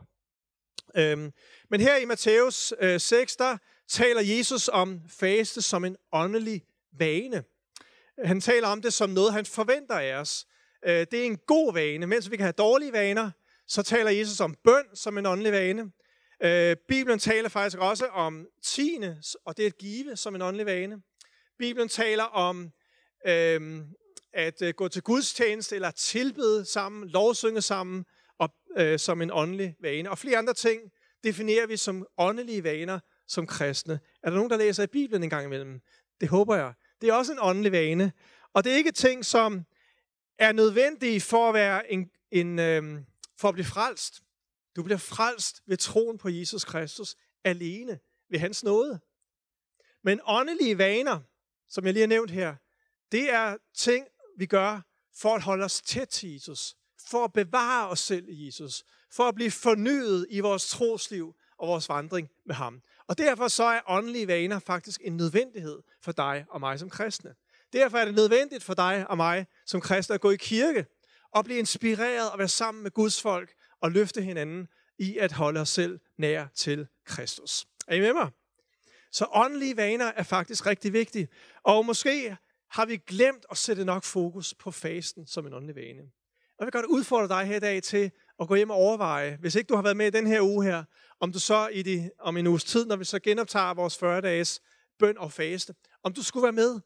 Øh, 0.96 1.30
men 1.70 1.80
her 1.80 1.96
i 1.96 2.04
Matthæus 2.04 2.74
øh, 2.80 3.00
6, 3.00 3.36
der 3.36 3.56
taler 3.88 4.20
Jesus 4.20 4.68
om 4.68 5.00
faste 5.08 5.62
som 5.62 5.84
en 5.84 5.96
åndelig 6.12 6.64
vane. 6.98 7.44
Han 8.24 8.40
taler 8.40 8.68
om 8.68 8.82
det 8.82 8.92
som 8.92 9.10
noget, 9.10 9.32
han 9.32 9.46
forventer 9.46 9.94
af 9.94 10.14
os. 10.14 10.46
Øh, 10.86 11.06
det 11.10 11.14
er 11.14 11.24
en 11.24 11.38
god 11.46 11.74
vane. 11.74 12.06
Mens 12.06 12.30
vi 12.30 12.36
kan 12.36 12.44
have 12.44 12.52
dårlige 12.52 12.92
vaner, 12.92 13.30
så 13.66 13.82
taler 13.82 14.10
Jesus 14.10 14.40
om 14.40 14.54
bøn 14.64 14.84
som 14.94 15.18
en 15.18 15.26
åndelig 15.26 15.52
vane. 15.52 15.90
Øh, 16.42 16.76
Bibelen 16.88 17.18
taler 17.18 17.48
faktisk 17.48 17.78
også 17.78 18.06
om 18.06 18.46
tiende, 18.62 19.22
og 19.44 19.56
det 19.56 19.62
er 19.62 19.66
at 19.66 19.78
give 19.78 20.16
som 20.16 20.34
en 20.34 20.42
åndelig 20.42 20.66
vane. 20.66 21.02
Bibelen 21.58 21.88
taler 21.88 22.24
om 22.24 22.70
øhm, 23.26 23.78
øh, 23.80 23.84
at 24.32 24.76
gå 24.76 24.88
til 24.88 25.02
gudstjeneste 25.02 25.74
eller 25.74 25.90
tilbede 25.90 26.64
sammen, 26.64 27.08
lovsynge 27.08 27.62
sammen 27.62 28.04
og, 28.38 28.54
øh, 28.76 28.98
som 28.98 29.22
en 29.22 29.30
åndelig 29.32 29.76
vane. 29.80 30.10
Og 30.10 30.18
flere 30.18 30.38
andre 30.38 30.54
ting 30.54 30.82
definerer 31.24 31.66
vi 31.66 31.76
som 31.76 32.06
åndelige 32.18 32.64
vaner 32.64 33.00
som 33.26 33.46
kristne. 33.46 34.00
Er 34.22 34.30
der 34.30 34.36
nogen, 34.36 34.50
der 34.50 34.56
læser 34.56 34.82
i 34.82 34.86
Bibelen 34.86 35.22
en 35.22 35.30
gang 35.30 35.44
imellem? 35.44 35.80
Det 36.20 36.28
håber 36.28 36.56
jeg. 36.56 36.72
Det 37.00 37.08
er 37.08 37.14
også 37.14 37.32
en 37.32 37.38
åndelig 37.42 37.72
vane. 37.72 38.12
Og 38.52 38.64
det 38.64 38.72
er 38.72 38.76
ikke 38.76 38.92
ting, 38.92 39.24
som 39.24 39.64
er 40.38 40.52
nødvendige 40.52 41.20
for 41.20 41.48
at 41.48 41.54
være 41.54 41.92
en, 41.92 42.10
en 42.30 42.58
øh, 42.58 43.00
for 43.36 43.48
at 43.48 43.54
blive 43.54 43.64
frelst. 43.64 44.23
Du 44.76 44.82
bliver 44.82 44.98
frelst 44.98 45.62
ved 45.66 45.76
troen 45.76 46.18
på 46.18 46.28
Jesus 46.28 46.64
Kristus 46.64 47.16
alene 47.44 47.98
ved 48.30 48.38
hans 48.38 48.64
nåde. 48.64 49.00
Men 50.02 50.20
åndelige 50.24 50.78
vaner, 50.78 51.20
som 51.68 51.84
jeg 51.84 51.92
lige 51.92 52.02
har 52.02 52.08
nævnt 52.08 52.30
her, 52.30 52.54
det 53.12 53.32
er 53.32 53.56
ting, 53.74 54.06
vi 54.38 54.46
gør 54.46 54.80
for 55.16 55.34
at 55.34 55.42
holde 55.42 55.64
os 55.64 55.80
tæt 55.80 56.08
til 56.08 56.32
Jesus, 56.32 56.76
for 57.08 57.24
at 57.24 57.32
bevare 57.32 57.88
os 57.88 58.00
selv 58.00 58.28
i 58.28 58.46
Jesus, 58.46 58.84
for 59.10 59.28
at 59.28 59.34
blive 59.34 59.50
fornyet 59.50 60.26
i 60.30 60.40
vores 60.40 60.68
trosliv 60.68 61.34
og 61.58 61.68
vores 61.68 61.88
vandring 61.88 62.30
med 62.46 62.54
ham. 62.54 62.82
Og 63.06 63.18
derfor 63.18 63.48
så 63.48 63.64
er 63.64 63.80
åndelige 63.86 64.26
vaner 64.26 64.58
faktisk 64.58 65.00
en 65.04 65.16
nødvendighed 65.16 65.82
for 66.02 66.12
dig 66.12 66.46
og 66.50 66.60
mig 66.60 66.78
som 66.78 66.90
kristne. 66.90 67.34
Derfor 67.72 67.98
er 67.98 68.04
det 68.04 68.14
nødvendigt 68.14 68.64
for 68.64 68.74
dig 68.74 69.06
og 69.08 69.16
mig 69.16 69.46
som 69.66 69.80
kristne 69.80 70.14
at 70.14 70.20
gå 70.20 70.30
i 70.30 70.36
kirke 70.36 70.86
og 71.30 71.44
blive 71.44 71.58
inspireret 71.58 72.30
og 72.30 72.38
være 72.38 72.48
sammen 72.48 72.82
med 72.82 72.90
Guds 72.90 73.22
folk 73.22 73.53
og 73.84 73.90
løfte 73.90 74.22
hinanden 74.22 74.68
i 74.98 75.18
at 75.18 75.32
holde 75.32 75.60
os 75.60 75.68
selv 75.68 76.00
nær 76.18 76.46
til 76.54 76.86
Kristus. 77.06 77.66
Er 77.88 77.94
I 77.94 78.00
med 78.00 78.12
mig? 78.12 78.30
Så 79.12 79.26
åndelige 79.32 79.76
vaner 79.76 80.04
er 80.04 80.22
faktisk 80.22 80.66
rigtig 80.66 80.92
vigtige. 80.92 81.28
Og 81.62 81.86
måske 81.86 82.36
har 82.70 82.86
vi 82.86 82.96
glemt 82.96 83.46
at 83.50 83.56
sætte 83.56 83.84
nok 83.84 84.04
fokus 84.04 84.54
på 84.54 84.70
fasten 84.70 85.26
som 85.26 85.46
en 85.46 85.52
åndelig 85.52 85.76
vane. 85.76 86.02
Og 86.02 86.58
jeg 86.58 86.66
vil 86.66 86.72
godt 86.72 86.86
udfordre 86.86 87.28
dig 87.28 87.46
her 87.46 87.56
i 87.56 87.60
dag 87.60 87.82
til 87.82 88.10
at 88.40 88.48
gå 88.48 88.54
hjem 88.54 88.70
og 88.70 88.76
overveje, 88.76 89.36
hvis 89.40 89.54
ikke 89.54 89.68
du 89.68 89.74
har 89.74 89.82
været 89.82 89.96
med 89.96 90.06
i 90.06 90.10
den 90.10 90.26
her 90.26 90.40
uge 90.40 90.64
her, 90.64 90.84
om 91.20 91.32
du 91.32 91.38
så 91.38 91.68
i 91.68 91.82
de, 91.82 92.10
om 92.18 92.36
en 92.36 92.46
uges 92.46 92.64
tid, 92.64 92.86
når 92.86 92.96
vi 92.96 93.04
så 93.04 93.18
genoptager 93.18 93.74
vores 93.74 94.02
40-dages 94.02 94.60
bøn 94.98 95.18
og 95.18 95.32
faste, 95.32 95.74
om 96.02 96.12
du 96.12 96.22
skulle 96.22 96.42
være 96.42 96.52
med. 96.52 96.80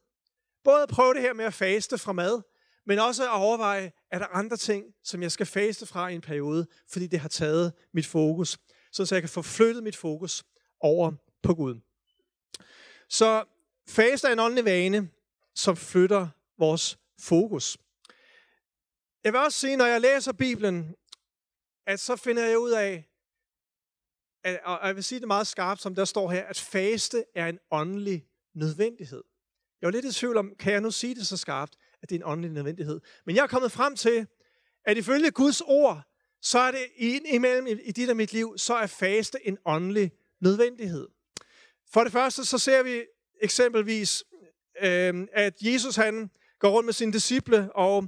Både 0.65 0.87
prøve 0.87 1.15
det 1.15 1.23
her 1.23 1.33
med 1.33 1.45
at 1.45 1.55
faste 1.55 1.99
fra 1.99 2.13
mad, 2.13 2.43
men 2.89 2.99
også 2.99 3.25
at 3.25 3.31
overveje, 3.31 3.93
er 4.11 4.19
der 4.19 4.27
andre 4.27 4.57
ting, 4.57 4.95
som 5.05 5.23
jeg 5.23 5.33
skal 5.33 5.47
faste 5.47 5.87
fra 5.87 6.09
i 6.09 6.15
en 6.15 6.21
periode, 6.21 6.67
fordi 6.93 7.07
det 7.07 7.21
har 7.21 7.29
taget 7.29 7.73
mit 7.95 8.07
fokus, 8.07 8.59
så 8.93 9.09
jeg 9.15 9.23
kan 9.23 9.29
få 9.29 9.43
flyttet 9.43 9.83
mit 9.83 9.97
fokus 9.97 10.45
over 10.81 11.13
på 11.43 11.55
Gud. 11.55 11.81
Så 13.09 13.45
faste 13.89 14.29
er 14.29 14.33
en 14.33 14.39
åndelig 14.39 14.65
vane, 14.65 15.11
som 15.55 15.77
flytter 15.77 16.29
vores 16.59 16.99
fokus. 17.21 17.79
Jeg 19.25 19.33
vil 19.33 19.41
også 19.41 19.61
sige, 19.61 19.77
når 19.77 19.87
jeg 19.87 20.01
læser 20.01 20.33
Bibelen, 20.33 20.95
at 21.87 22.01
så 22.01 22.17
finder 22.17 22.47
jeg 22.47 22.59
ud 22.59 22.71
af, 22.71 23.09
at, 24.45 24.61
og 24.65 24.87
jeg 24.87 24.97
vil 24.97 25.05
sige 25.05 25.21
det 25.21 25.29
meget 25.29 25.47
skarpt, 25.47 25.83
som 25.83 25.95
der 25.95 26.05
står 26.05 26.31
her, 26.31 26.45
at 26.45 26.61
faste 26.61 27.25
er 27.35 27.47
en 27.47 27.59
åndelig 27.71 28.27
nødvendighed. 28.55 29.25
Jeg 29.81 29.87
var 29.87 29.91
lidt 29.91 30.05
i 30.05 30.13
tvivl 30.13 30.37
om, 30.37 30.55
kan 30.59 30.73
jeg 30.73 30.81
nu 30.81 30.91
sige 30.91 31.15
det 31.15 31.27
så 31.27 31.37
skarpt? 31.37 31.77
At 32.03 32.11
det 32.11 32.15
er 32.15 32.19
en 32.19 32.31
åndelig 32.31 32.51
nødvendighed. 32.51 33.01
Men 33.27 33.37
jeg 33.37 33.43
er 33.43 33.47
kommet 33.47 33.73
frem 33.73 33.97
til, 33.97 34.27
at 34.85 34.97
ifølge 34.97 35.31
Guds 35.31 35.61
ord, 35.61 36.03
så 36.43 36.59
er 36.59 36.71
det 36.71 36.87
imellem 37.33 37.67
i 37.85 37.93
dit 37.93 38.11
og 38.11 38.17
mit 38.17 38.33
liv, 38.33 38.55
så 38.57 38.75
er 38.75 38.87
faste 38.87 39.39
en 39.45 39.59
åndelig 39.65 40.13
nødvendighed. 40.41 41.09
For 41.93 42.03
det 42.05 42.13
første, 42.13 42.45
så 42.45 42.59
ser 42.59 42.83
vi 42.83 43.03
eksempelvis, 43.41 44.25
øh, 44.83 45.27
at 45.33 45.55
Jesus 45.61 45.97
han 45.97 46.31
går 46.59 46.69
rundt 46.69 46.85
med 46.85 46.93
sine 46.93 47.13
disciple, 47.13 47.73
og 47.73 48.05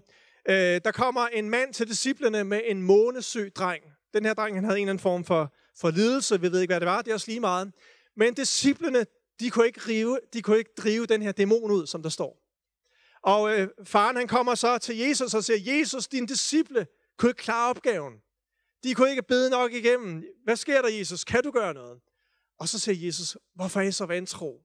øh, 0.49 0.81
der 0.85 0.93
kommer 0.93 1.27
en 1.27 1.51
mand 1.51 1.75
til 1.75 1.89
disciplene 1.89 2.45
med 2.45 2.61
en 2.65 2.83
månesyg 2.83 3.53
dreng. 3.57 3.85
Den 4.15 4.25
her 4.25 4.35
dreng, 4.35 4.57
han 4.57 4.65
havde 4.65 4.79
en 4.79 4.83
eller 4.83 4.91
anden 4.91 5.03
form 5.03 5.25
for, 5.25 5.55
for 5.77 5.91
lidelse, 5.91 6.41
vi 6.41 6.53
ved 6.53 6.61
ikke, 6.61 6.73
hvad 6.73 6.81
det 6.81 6.87
var, 6.87 7.03
det 7.03 7.11
er 7.11 7.15
også 7.15 7.29
lige 7.29 7.41
meget. 7.41 7.73
Men 8.17 8.35
disciplene, 8.35 9.07
de 9.41 9.51
kunne, 9.51 9.67
ikke 9.67 9.81
rive, 9.89 10.19
de 10.33 10.43
kunne 10.43 10.59
ikke 10.59 10.75
drive 10.79 11.07
den 11.07 11.23
her 11.23 11.33
dæmon 11.33 11.71
ud, 11.71 11.87
som 11.87 12.03
der 12.03 12.11
står. 12.11 12.50
Og 13.23 13.59
øh, 13.59 13.69
faren 13.85 14.17
han 14.17 14.29
kommer 14.29 14.55
så 14.55 14.79
til 14.79 14.97
Jesus 14.97 15.35
og 15.35 15.45
siger, 15.45 15.77
Jesus, 15.77 16.09
din 16.09 16.27
disciple 16.27 16.87
kunne 17.19 17.31
ikke 17.31 17.43
klare 17.43 17.71
opgaven. 17.71 18.15
De 18.85 18.95
kunne 18.95 19.11
ikke 19.11 19.23
bede 19.23 19.51
nok 19.51 19.73
igennem. 19.73 20.25
Hvad 20.45 20.57
sker 20.57 20.83
der, 20.83 20.89
Jesus? 20.89 21.25
Kan 21.25 21.43
du 21.43 21.51
gøre 21.51 21.75
noget? 21.75 22.01
Og 22.59 22.69
så 22.69 22.79
siger 22.79 23.07
Jesus, 23.07 23.37
hvorfor 23.55 23.81
er 23.81 23.85
I 23.85 23.93
så 23.93 24.07
vantro? 24.07 24.61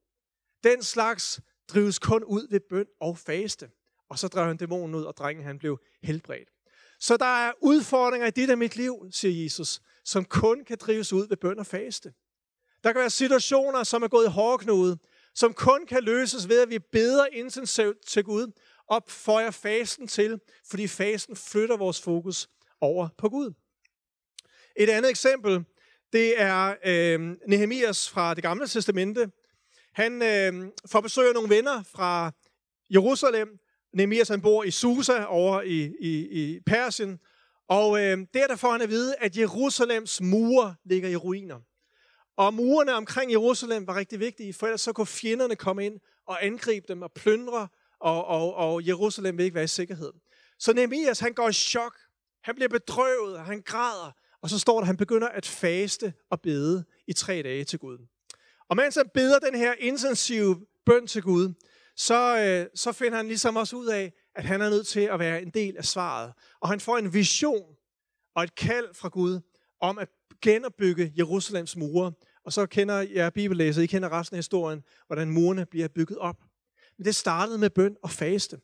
Den 0.64 0.84
slags 0.84 1.40
drives 1.68 2.00
kun 2.00 2.24
ud 2.24 2.48
ved 2.50 2.60
bøn 2.70 2.86
og 3.02 3.18
faste. 3.18 3.70
Og 4.10 4.20
så 4.20 4.28
drev 4.28 4.48
han 4.48 4.58
dæmonen 4.58 4.96
ud, 4.96 5.04
og 5.04 5.18
drengen 5.18 5.46
han 5.46 5.60
blev 5.60 5.80
helbredt. 6.04 6.50
Så 7.00 7.18
der 7.18 7.48
er 7.48 7.54
udfordringer 7.62 8.28
i 8.28 8.32
dit 8.32 8.50
af 8.50 8.58
mit 8.58 8.76
liv, 8.76 9.08
siger 9.12 9.44
Jesus, 9.44 9.82
som 10.06 10.26
kun 10.26 10.66
kan 10.66 10.78
drives 10.78 11.14
ud 11.14 11.28
ved 11.28 11.38
bøn 11.38 11.60
og 11.60 11.66
faste. 11.66 12.14
Der 12.84 12.92
kan 12.92 13.00
være 13.00 13.10
situationer, 13.10 13.84
som 13.84 14.04
er 14.04 14.08
gået 14.08 14.26
i 14.26 14.30
hårdknude, 14.30 14.98
som 15.36 15.54
kun 15.54 15.86
kan 15.86 16.04
løses 16.04 16.50
ved, 16.50 16.62
at 16.62 16.70
vi 16.70 16.80
beder 16.80 17.26
intensivt 17.32 18.08
til 18.08 18.24
Gud 18.24 18.52
og 18.90 19.04
føjer 19.08 19.52
fasten 19.52 20.08
til, 20.08 20.40
fordi 20.70 20.88
fasten 20.88 21.36
flytter 21.36 21.78
vores 21.78 22.02
fokus 22.02 22.50
over 22.82 23.08
på 23.18 23.30
Gud. 23.30 23.54
Et 24.76 24.90
andet 24.90 25.10
eksempel, 25.10 25.66
det 26.14 26.42
er 26.42 26.76
øh, 26.86 27.36
Nehemias 27.48 28.10
fra 28.10 28.34
det 28.34 28.44
gamle 28.44 28.68
testamente. 28.68 29.32
Han 29.94 30.22
øh, 30.22 30.72
får 30.92 31.02
besøg 31.02 31.28
af 31.28 31.34
nogle 31.34 31.56
venner 31.56 31.84
fra 31.84 32.32
Jerusalem, 32.90 33.60
Nehemias 33.94 34.28
han 34.28 34.42
bor 34.42 34.64
i 34.64 34.72
Susa 34.72 35.24
over 35.24 35.62
i, 35.62 35.94
i, 36.00 36.28
i 36.28 36.60
Persien, 36.66 37.20
og 37.68 38.00
øh, 38.00 38.18
der 38.34 38.48
der 38.48 38.56
får 38.56 38.72
han 38.72 38.82
at 38.82 38.90
vide, 38.90 39.16
at 39.16 39.38
Jerusalems 39.38 40.22
mure 40.22 40.76
ligger 40.86 41.10
i 41.10 41.16
ruiner. 41.16 41.60
Og 42.38 42.54
murene 42.54 42.94
omkring 42.94 43.32
Jerusalem 43.32 43.88
var 43.88 43.96
rigtig 43.96 44.20
vigtige, 44.20 44.54
for 44.54 44.68
ellers 44.68 44.82
så 44.82 44.94
kunne 44.94 45.08
fjenderne 45.08 45.56
komme 45.56 45.86
ind 45.86 46.00
og 46.28 46.46
angribe 46.46 46.86
dem 46.88 47.02
og 47.02 47.12
plyndre, 47.12 47.68
og, 48.00 48.26
og, 48.26 48.54
og 48.54 48.88
Jerusalem 48.88 49.38
vil 49.38 49.44
ikke 49.44 49.56
være 49.56 49.64
i 49.64 49.68
sikkerhed. 49.68 50.14
Så 50.60 50.74
Nehemias, 50.74 51.20
han 51.20 51.34
går 51.34 51.50
i 51.50 51.54
chok. 51.54 51.98
Han 52.44 52.56
bliver 52.56 52.70
bedrøvet, 52.70 53.38
og 53.38 53.46
han 53.46 53.62
græder. 53.62 54.12
Og 54.42 54.50
så 54.50 54.60
står 54.60 54.74
der, 54.74 54.82
at 54.82 54.88
han 54.88 54.98
begynder 54.98 55.28
at 55.28 55.46
faste 55.46 56.14
og 56.30 56.42
bede 56.42 56.86
i 57.08 57.14
tre 57.14 57.42
dage 57.42 57.64
til 57.64 57.80
Gud. 57.80 57.98
Og 58.70 58.76
mens 58.76 58.96
han 58.96 59.10
beder 59.14 59.40
den 59.40 59.56
her 59.56 59.74
intensive 59.80 60.66
bøn 60.86 61.08
til 61.08 61.22
Gud, 61.22 61.54
så, 61.96 62.38
øh, 62.40 62.70
så 62.76 62.92
finder 62.92 63.18
han 63.18 63.28
ligesom 63.28 63.56
også 63.56 63.76
ud 63.76 63.86
af, 63.86 64.14
at 64.36 64.46
han 64.46 64.62
er 64.62 64.70
nødt 64.70 64.88
til 64.88 65.00
at 65.00 65.20
være 65.20 65.42
en 65.42 65.50
del 65.50 65.78
af 65.78 65.86
svaret. 65.86 66.34
Og 66.62 66.70
han 66.70 66.80
får 66.80 66.98
en 66.98 67.14
vision 67.14 67.76
og 68.36 68.44
et 68.44 68.56
kald 68.56 68.94
fra 68.94 69.10
Gud 69.10 69.40
om 69.82 69.98
at 69.98 70.10
genopbygge 70.46 71.14
Jerusalems 71.18 71.76
mure. 71.76 72.12
Og 72.46 72.54
så 72.54 72.66
kender 72.66 73.06
jeg 73.14 73.34
bibellæser, 73.34 73.82
I 73.82 73.86
kender 73.86 74.20
resten 74.20 74.36
af 74.36 74.38
historien, 74.38 74.84
hvordan 75.08 75.30
murene 75.30 75.66
bliver 75.66 75.88
bygget 75.88 76.18
op. 76.18 76.36
Men 76.98 77.06
det 77.06 77.16
startede 77.16 77.58
med 77.58 77.70
bøn 77.70 77.96
og 78.04 78.12
faste. 78.12 78.58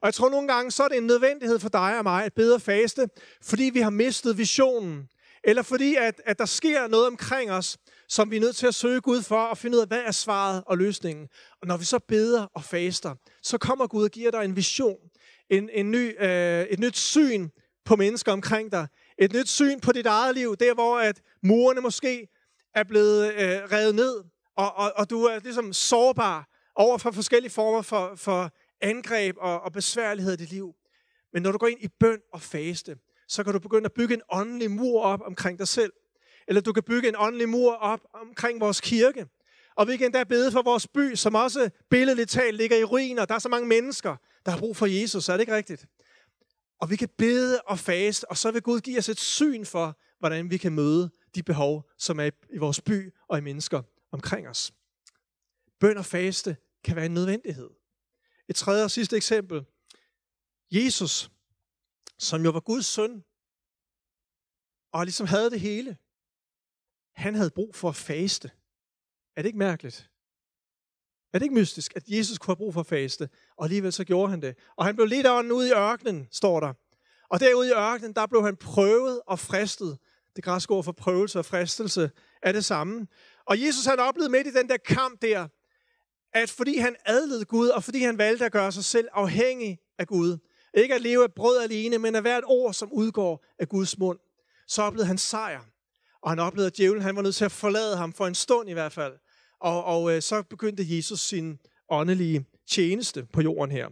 Og 0.00 0.06
jeg 0.06 0.14
tror 0.14 0.30
nogle 0.30 0.48
gange, 0.48 0.70
så 0.70 0.82
er 0.82 0.88
det 0.88 0.96
en 0.96 1.06
nødvendighed 1.06 1.58
for 1.58 1.68
dig 1.68 1.98
og 1.98 2.04
mig 2.04 2.24
at 2.24 2.34
bede 2.34 2.54
og 2.54 2.62
faste, 2.62 3.08
fordi 3.42 3.70
vi 3.72 3.80
har 3.80 3.90
mistet 3.90 4.38
visionen. 4.38 5.08
Eller 5.44 5.62
fordi, 5.62 5.94
at, 5.94 6.22
at 6.24 6.38
der 6.38 6.44
sker 6.44 6.86
noget 6.86 7.06
omkring 7.06 7.50
os, 7.50 7.78
som 8.08 8.30
vi 8.30 8.36
er 8.36 8.40
nødt 8.40 8.56
til 8.56 8.66
at 8.66 8.74
søge 8.74 9.00
Gud 9.00 9.22
for 9.22 9.40
og 9.44 9.58
finde 9.58 9.76
ud 9.76 9.82
af, 9.82 9.88
hvad 9.88 10.02
er 10.06 10.10
svaret 10.10 10.62
og 10.66 10.78
løsningen. 10.78 11.28
Og 11.60 11.68
når 11.68 11.76
vi 11.76 11.84
så 11.84 11.98
beder 11.98 12.46
og 12.54 12.64
faster, 12.64 13.14
så 13.42 13.58
kommer 13.58 13.86
Gud 13.86 14.04
og 14.04 14.10
giver 14.10 14.30
dig 14.30 14.44
en 14.44 14.56
vision, 14.56 14.98
en, 15.50 15.70
en 15.72 15.90
ny, 15.90 16.22
øh, 16.24 16.62
et 16.62 16.78
nyt 16.78 16.96
syn 16.96 17.48
på 17.84 17.96
mennesker 17.96 18.32
omkring 18.32 18.72
dig, 18.72 18.86
et 19.18 19.32
nyt 19.32 19.48
syn 19.48 19.80
på 19.80 19.92
dit 19.92 20.06
eget 20.06 20.34
liv, 20.34 20.56
der 20.56 20.74
hvor 20.74 20.98
at 20.98 21.20
murene 21.42 21.80
måske 21.80 22.28
er 22.74 22.84
blevet 22.84 23.34
øh, 23.34 23.62
revet 23.72 23.94
ned, 23.94 24.24
og, 24.56 24.74
og, 24.76 24.92
og 24.96 25.10
du 25.10 25.24
er 25.24 25.38
ligesom 25.38 25.72
sårbar 25.72 26.48
over 26.74 26.98
for 26.98 27.10
forskellige 27.10 27.52
former 27.52 27.82
for, 27.82 28.12
for 28.16 28.50
angreb 28.80 29.36
og, 29.38 29.60
og 29.60 29.72
besværligheder 29.72 30.36
i 30.36 30.40
dit 30.40 30.50
liv. 30.50 30.74
Men 31.32 31.42
når 31.42 31.52
du 31.52 31.58
går 31.58 31.66
ind 31.66 31.82
i 31.82 31.88
bøn 32.00 32.18
og 32.32 32.42
faste, 32.42 32.96
så 33.28 33.44
kan 33.44 33.52
du 33.52 33.58
begynde 33.58 33.84
at 33.84 33.92
bygge 33.92 34.14
en 34.14 34.22
åndelig 34.30 34.70
mur 34.70 35.02
op 35.02 35.20
omkring 35.26 35.58
dig 35.58 35.68
selv. 35.68 35.92
Eller 36.48 36.60
du 36.60 36.72
kan 36.72 36.82
bygge 36.82 37.08
en 37.08 37.14
åndelig 37.18 37.48
mur 37.48 37.74
op 37.74 38.00
omkring 38.14 38.60
vores 38.60 38.80
kirke. 38.80 39.26
Og 39.76 39.88
vi 39.88 39.96
kan 39.96 40.06
endda 40.06 40.24
bede 40.24 40.52
for 40.52 40.62
vores 40.62 40.86
by, 40.86 41.14
som 41.14 41.34
også 41.34 41.70
billedligt 41.90 42.30
talt 42.30 42.56
ligger 42.56 42.76
i 42.76 42.84
ruiner. 42.84 43.24
Der 43.24 43.34
er 43.34 43.38
så 43.38 43.48
mange 43.48 43.68
mennesker, 43.68 44.16
der 44.46 44.52
har 44.52 44.58
brug 44.58 44.76
for 44.76 44.86
Jesus, 44.86 45.28
er 45.28 45.32
det 45.32 45.40
ikke 45.40 45.54
rigtigt? 45.54 45.86
Og 46.78 46.90
vi 46.90 46.96
kan 46.96 47.08
bede 47.18 47.60
og 47.60 47.78
faste, 47.78 48.30
og 48.30 48.36
så 48.36 48.50
vil 48.50 48.62
Gud 48.62 48.80
give 48.80 48.98
os 48.98 49.08
et 49.08 49.20
syn 49.20 49.64
for, 49.64 49.98
hvordan 50.18 50.50
vi 50.50 50.56
kan 50.56 50.72
møde 50.72 51.10
de 51.34 51.42
behov, 51.42 51.90
som 51.98 52.20
er 52.20 52.30
i 52.50 52.58
vores 52.58 52.80
by 52.80 53.14
og 53.28 53.38
i 53.38 53.40
mennesker 53.40 53.82
omkring 54.10 54.48
os. 54.48 54.72
Bøn 55.80 55.96
og 55.96 56.04
faste 56.04 56.56
kan 56.84 56.96
være 56.96 57.06
en 57.06 57.14
nødvendighed. 57.14 57.70
Et 58.48 58.56
tredje 58.56 58.84
og 58.84 58.90
sidste 58.90 59.16
eksempel. 59.16 59.64
Jesus, 60.70 61.30
som 62.18 62.44
jo 62.44 62.50
var 62.50 62.60
Guds 62.60 62.86
søn, 62.86 63.24
og 64.92 65.04
ligesom 65.04 65.26
havde 65.26 65.50
det 65.50 65.60
hele, 65.60 65.98
han 67.12 67.34
havde 67.34 67.50
brug 67.50 67.74
for 67.74 67.88
at 67.88 67.96
faste. 67.96 68.50
Er 69.36 69.42
det 69.42 69.46
ikke 69.46 69.58
mærkeligt? 69.58 70.10
Er 71.34 71.38
det 71.38 71.44
ikke 71.44 71.54
mystisk, 71.54 71.92
at 71.96 72.02
Jesus 72.06 72.38
kunne 72.38 72.52
have 72.52 72.56
brug 72.56 72.74
for 72.74 72.80
at 72.80 72.86
faste? 72.86 73.28
Og 73.56 73.64
alligevel 73.64 73.92
så 73.92 74.04
gjorde 74.04 74.30
han 74.30 74.42
det. 74.42 74.56
Og 74.76 74.84
han 74.84 74.94
blev 74.96 75.06
lidt 75.06 75.26
ånden 75.26 75.52
ude 75.52 75.68
i 75.68 75.72
ørkenen, 75.72 76.28
står 76.30 76.60
der. 76.60 76.72
Og 77.28 77.40
derude 77.40 77.68
i 77.68 77.72
ørkenen, 77.72 78.12
der 78.12 78.26
blev 78.26 78.44
han 78.44 78.56
prøvet 78.56 79.20
og 79.26 79.38
fristet. 79.38 79.98
Det 80.36 80.44
græske 80.44 80.74
ord 80.74 80.84
for 80.84 80.92
prøvelse 80.92 81.38
og 81.38 81.44
fristelse 81.44 82.10
er 82.42 82.52
det 82.52 82.64
samme. 82.64 83.06
Og 83.44 83.62
Jesus 83.62 83.84
han 83.84 84.00
oplevede 84.00 84.32
midt 84.32 84.46
i 84.46 84.50
den 84.50 84.68
der 84.68 84.76
kamp 84.76 85.22
der, 85.22 85.48
at 86.32 86.50
fordi 86.50 86.78
han 86.78 86.96
adlede 87.06 87.44
Gud, 87.44 87.68
og 87.68 87.84
fordi 87.84 88.02
han 88.02 88.18
valgte 88.18 88.44
at 88.44 88.52
gøre 88.52 88.72
sig 88.72 88.84
selv 88.84 89.08
afhængig 89.12 89.78
af 89.98 90.06
Gud, 90.06 90.38
ikke 90.74 90.94
at 90.94 91.00
leve 91.00 91.22
af 91.22 91.32
brød 91.32 91.62
alene, 91.62 91.98
men 91.98 92.14
af 92.14 92.22
hvert 92.22 92.44
ord, 92.46 92.74
som 92.74 92.92
udgår 92.92 93.44
af 93.58 93.68
Guds 93.68 93.98
mund, 93.98 94.18
så 94.66 94.82
oplevede 94.82 95.06
han 95.06 95.18
sejr. 95.18 95.60
Og 96.22 96.30
han 96.30 96.38
oplevede, 96.38 96.66
at 96.66 96.76
djævlen 96.76 97.02
han 97.02 97.16
var 97.16 97.22
nødt 97.22 97.34
til 97.34 97.44
at 97.44 97.52
forlade 97.52 97.96
ham 97.96 98.12
for 98.12 98.26
en 98.26 98.34
stund 98.34 98.70
i 98.70 98.72
hvert 98.72 98.92
fald. 98.92 99.12
Og, 99.64 99.84
og 99.84 100.16
øh, 100.16 100.22
så 100.22 100.42
begyndte 100.42 100.96
Jesus 100.96 101.20
sin 101.20 101.58
åndelige 101.90 102.46
tjeneste 102.66 103.26
på 103.32 103.40
jorden 103.40 103.70
her. 103.70 103.88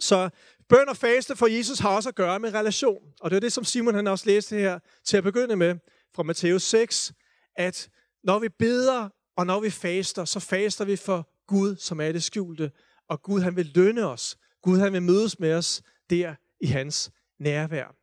Så 0.00 0.30
bøn 0.68 0.88
og 0.88 0.96
faste 0.96 1.36
for 1.36 1.46
Jesus 1.46 1.78
har 1.78 1.96
også 1.96 2.08
at 2.08 2.14
gøre 2.14 2.40
med 2.40 2.54
relation. 2.54 3.02
Og 3.20 3.30
det 3.30 3.36
er 3.36 3.40
det, 3.40 3.52
som 3.52 3.64
Simon 3.64 3.94
han 3.94 4.06
også 4.06 4.26
læste 4.26 4.56
her 4.56 4.78
til 5.04 5.16
at 5.16 5.24
begynde 5.24 5.56
med 5.56 5.76
fra 6.14 6.22
Matthæus 6.22 6.62
6, 6.62 7.12
at 7.56 7.88
når 8.22 8.38
vi 8.38 8.48
beder 8.48 9.08
og 9.36 9.46
når 9.46 9.60
vi 9.60 9.70
faster, 9.70 10.24
så 10.24 10.40
faster 10.40 10.84
vi 10.84 10.96
for 10.96 11.30
Gud, 11.46 11.76
som 11.76 12.00
er 12.00 12.12
det 12.12 12.22
skjulte. 12.22 12.72
Og 13.08 13.22
Gud 13.22 13.40
han 13.40 13.56
vil 13.56 13.70
lønne 13.74 14.06
os. 14.06 14.38
Gud 14.62 14.78
han 14.78 14.92
vil 14.92 15.02
mødes 15.02 15.38
med 15.38 15.54
os 15.54 15.82
der 16.10 16.34
i 16.60 16.66
hans 16.66 17.10
nærvær. 17.38 17.94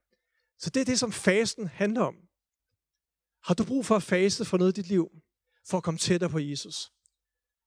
Så 0.60 0.70
det 0.70 0.82
er 0.82 0.86
det, 0.86 1.00
som 1.00 1.12
fasten 1.12 1.68
handler 1.68 2.02
om. 2.02 2.16
Har 3.44 3.54
du 3.54 3.64
brug 3.64 3.86
for 3.86 3.96
at 3.96 4.04
faste 4.04 4.46
for 4.46 4.58
noget 4.58 4.78
i 4.78 4.82
dit 4.82 4.90
liv, 4.90 5.12
for 5.70 5.78
at 5.78 5.84
komme 5.84 5.98
tættere 5.98 6.30
på 6.30 6.40
Jesus? 6.40 6.92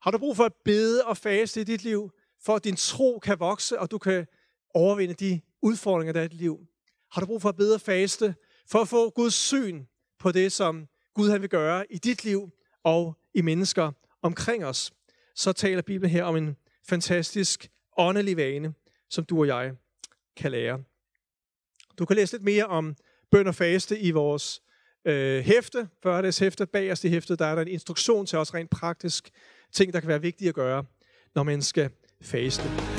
Har 0.02 0.11
du 0.11 0.18
brug 0.18 0.37
for 0.37 0.44
at 0.44 0.54
bede 0.64 1.04
og 1.04 1.16
faste 1.16 1.61
i 1.61 1.64
dit 1.64 1.85
liv, 1.85 2.11
for 2.44 2.57
at 2.57 2.64
din 2.64 2.76
tro 2.76 3.18
kan 3.18 3.40
vokse, 3.40 3.78
og 3.80 3.90
du 3.90 3.98
kan 3.98 4.26
overvinde 4.74 5.14
de 5.14 5.40
udfordringer, 5.62 6.12
der 6.12 6.20
er 6.20 6.24
i 6.24 6.28
dit 6.28 6.38
liv? 6.38 6.66
Har 7.12 7.20
du 7.20 7.26
brug 7.26 7.42
for 7.42 7.48
at 7.48 7.57
bede 7.57 7.74
og 7.74 7.80
faste, 7.80 8.35
for 8.66 8.78
at 8.78 8.88
få 8.88 9.11
Guds 9.11 9.35
syn 9.35 9.85
på 10.18 10.33
det, 10.33 10.52
som 10.52 10.88
Gud 11.14 11.30
han 11.30 11.40
vil 11.40 11.50
gøre 11.50 11.92
i 11.92 11.98
dit 11.98 12.24
liv 12.24 12.50
og 12.83 13.18
i 13.35 13.42
mennesker 13.42 13.92
omkring 14.22 14.64
os? 14.64 14.92
Så 15.35 15.52
taler 15.52 15.83
Bibelen 15.83 16.11
her 16.11 16.24
om 16.24 16.37
en 16.37 16.57
fantastisk 16.88 17.70
åndelig 17.96 18.37
vane, 18.37 18.74
som 19.11 19.24
du 19.24 19.38
og 19.38 19.46
jeg 19.46 19.72
kan 20.37 20.50
lære. 20.50 20.83
Du 21.98 22.04
kan 22.04 22.16
læse 22.16 22.33
lidt 22.33 22.44
mere 22.44 22.66
om 22.66 22.96
bøn 23.30 23.46
og 23.46 23.54
faste 23.54 23.98
i 23.98 24.11
vores 24.11 24.62
øh, 25.04 25.44
hæfte, 25.44 25.88
førdags 26.02 26.38
hæfte. 26.38 26.66
Bagerst 26.66 27.04
i 27.04 27.08
hæftet, 27.08 27.38
der 27.38 27.46
er 27.46 27.54
der 27.54 27.62
en 27.62 27.68
instruktion 27.68 28.26
til 28.26 28.38
os 28.38 28.54
rent 28.54 28.70
praktisk 28.70 29.30
ting, 29.72 29.92
der 29.92 30.00
kan 30.00 30.08
være 30.08 30.20
vigtige 30.20 30.48
at 30.48 30.54
gøre, 30.54 30.84
når 31.34 31.42
man 31.42 31.62
skal 31.62 31.90
faste. 32.22 32.93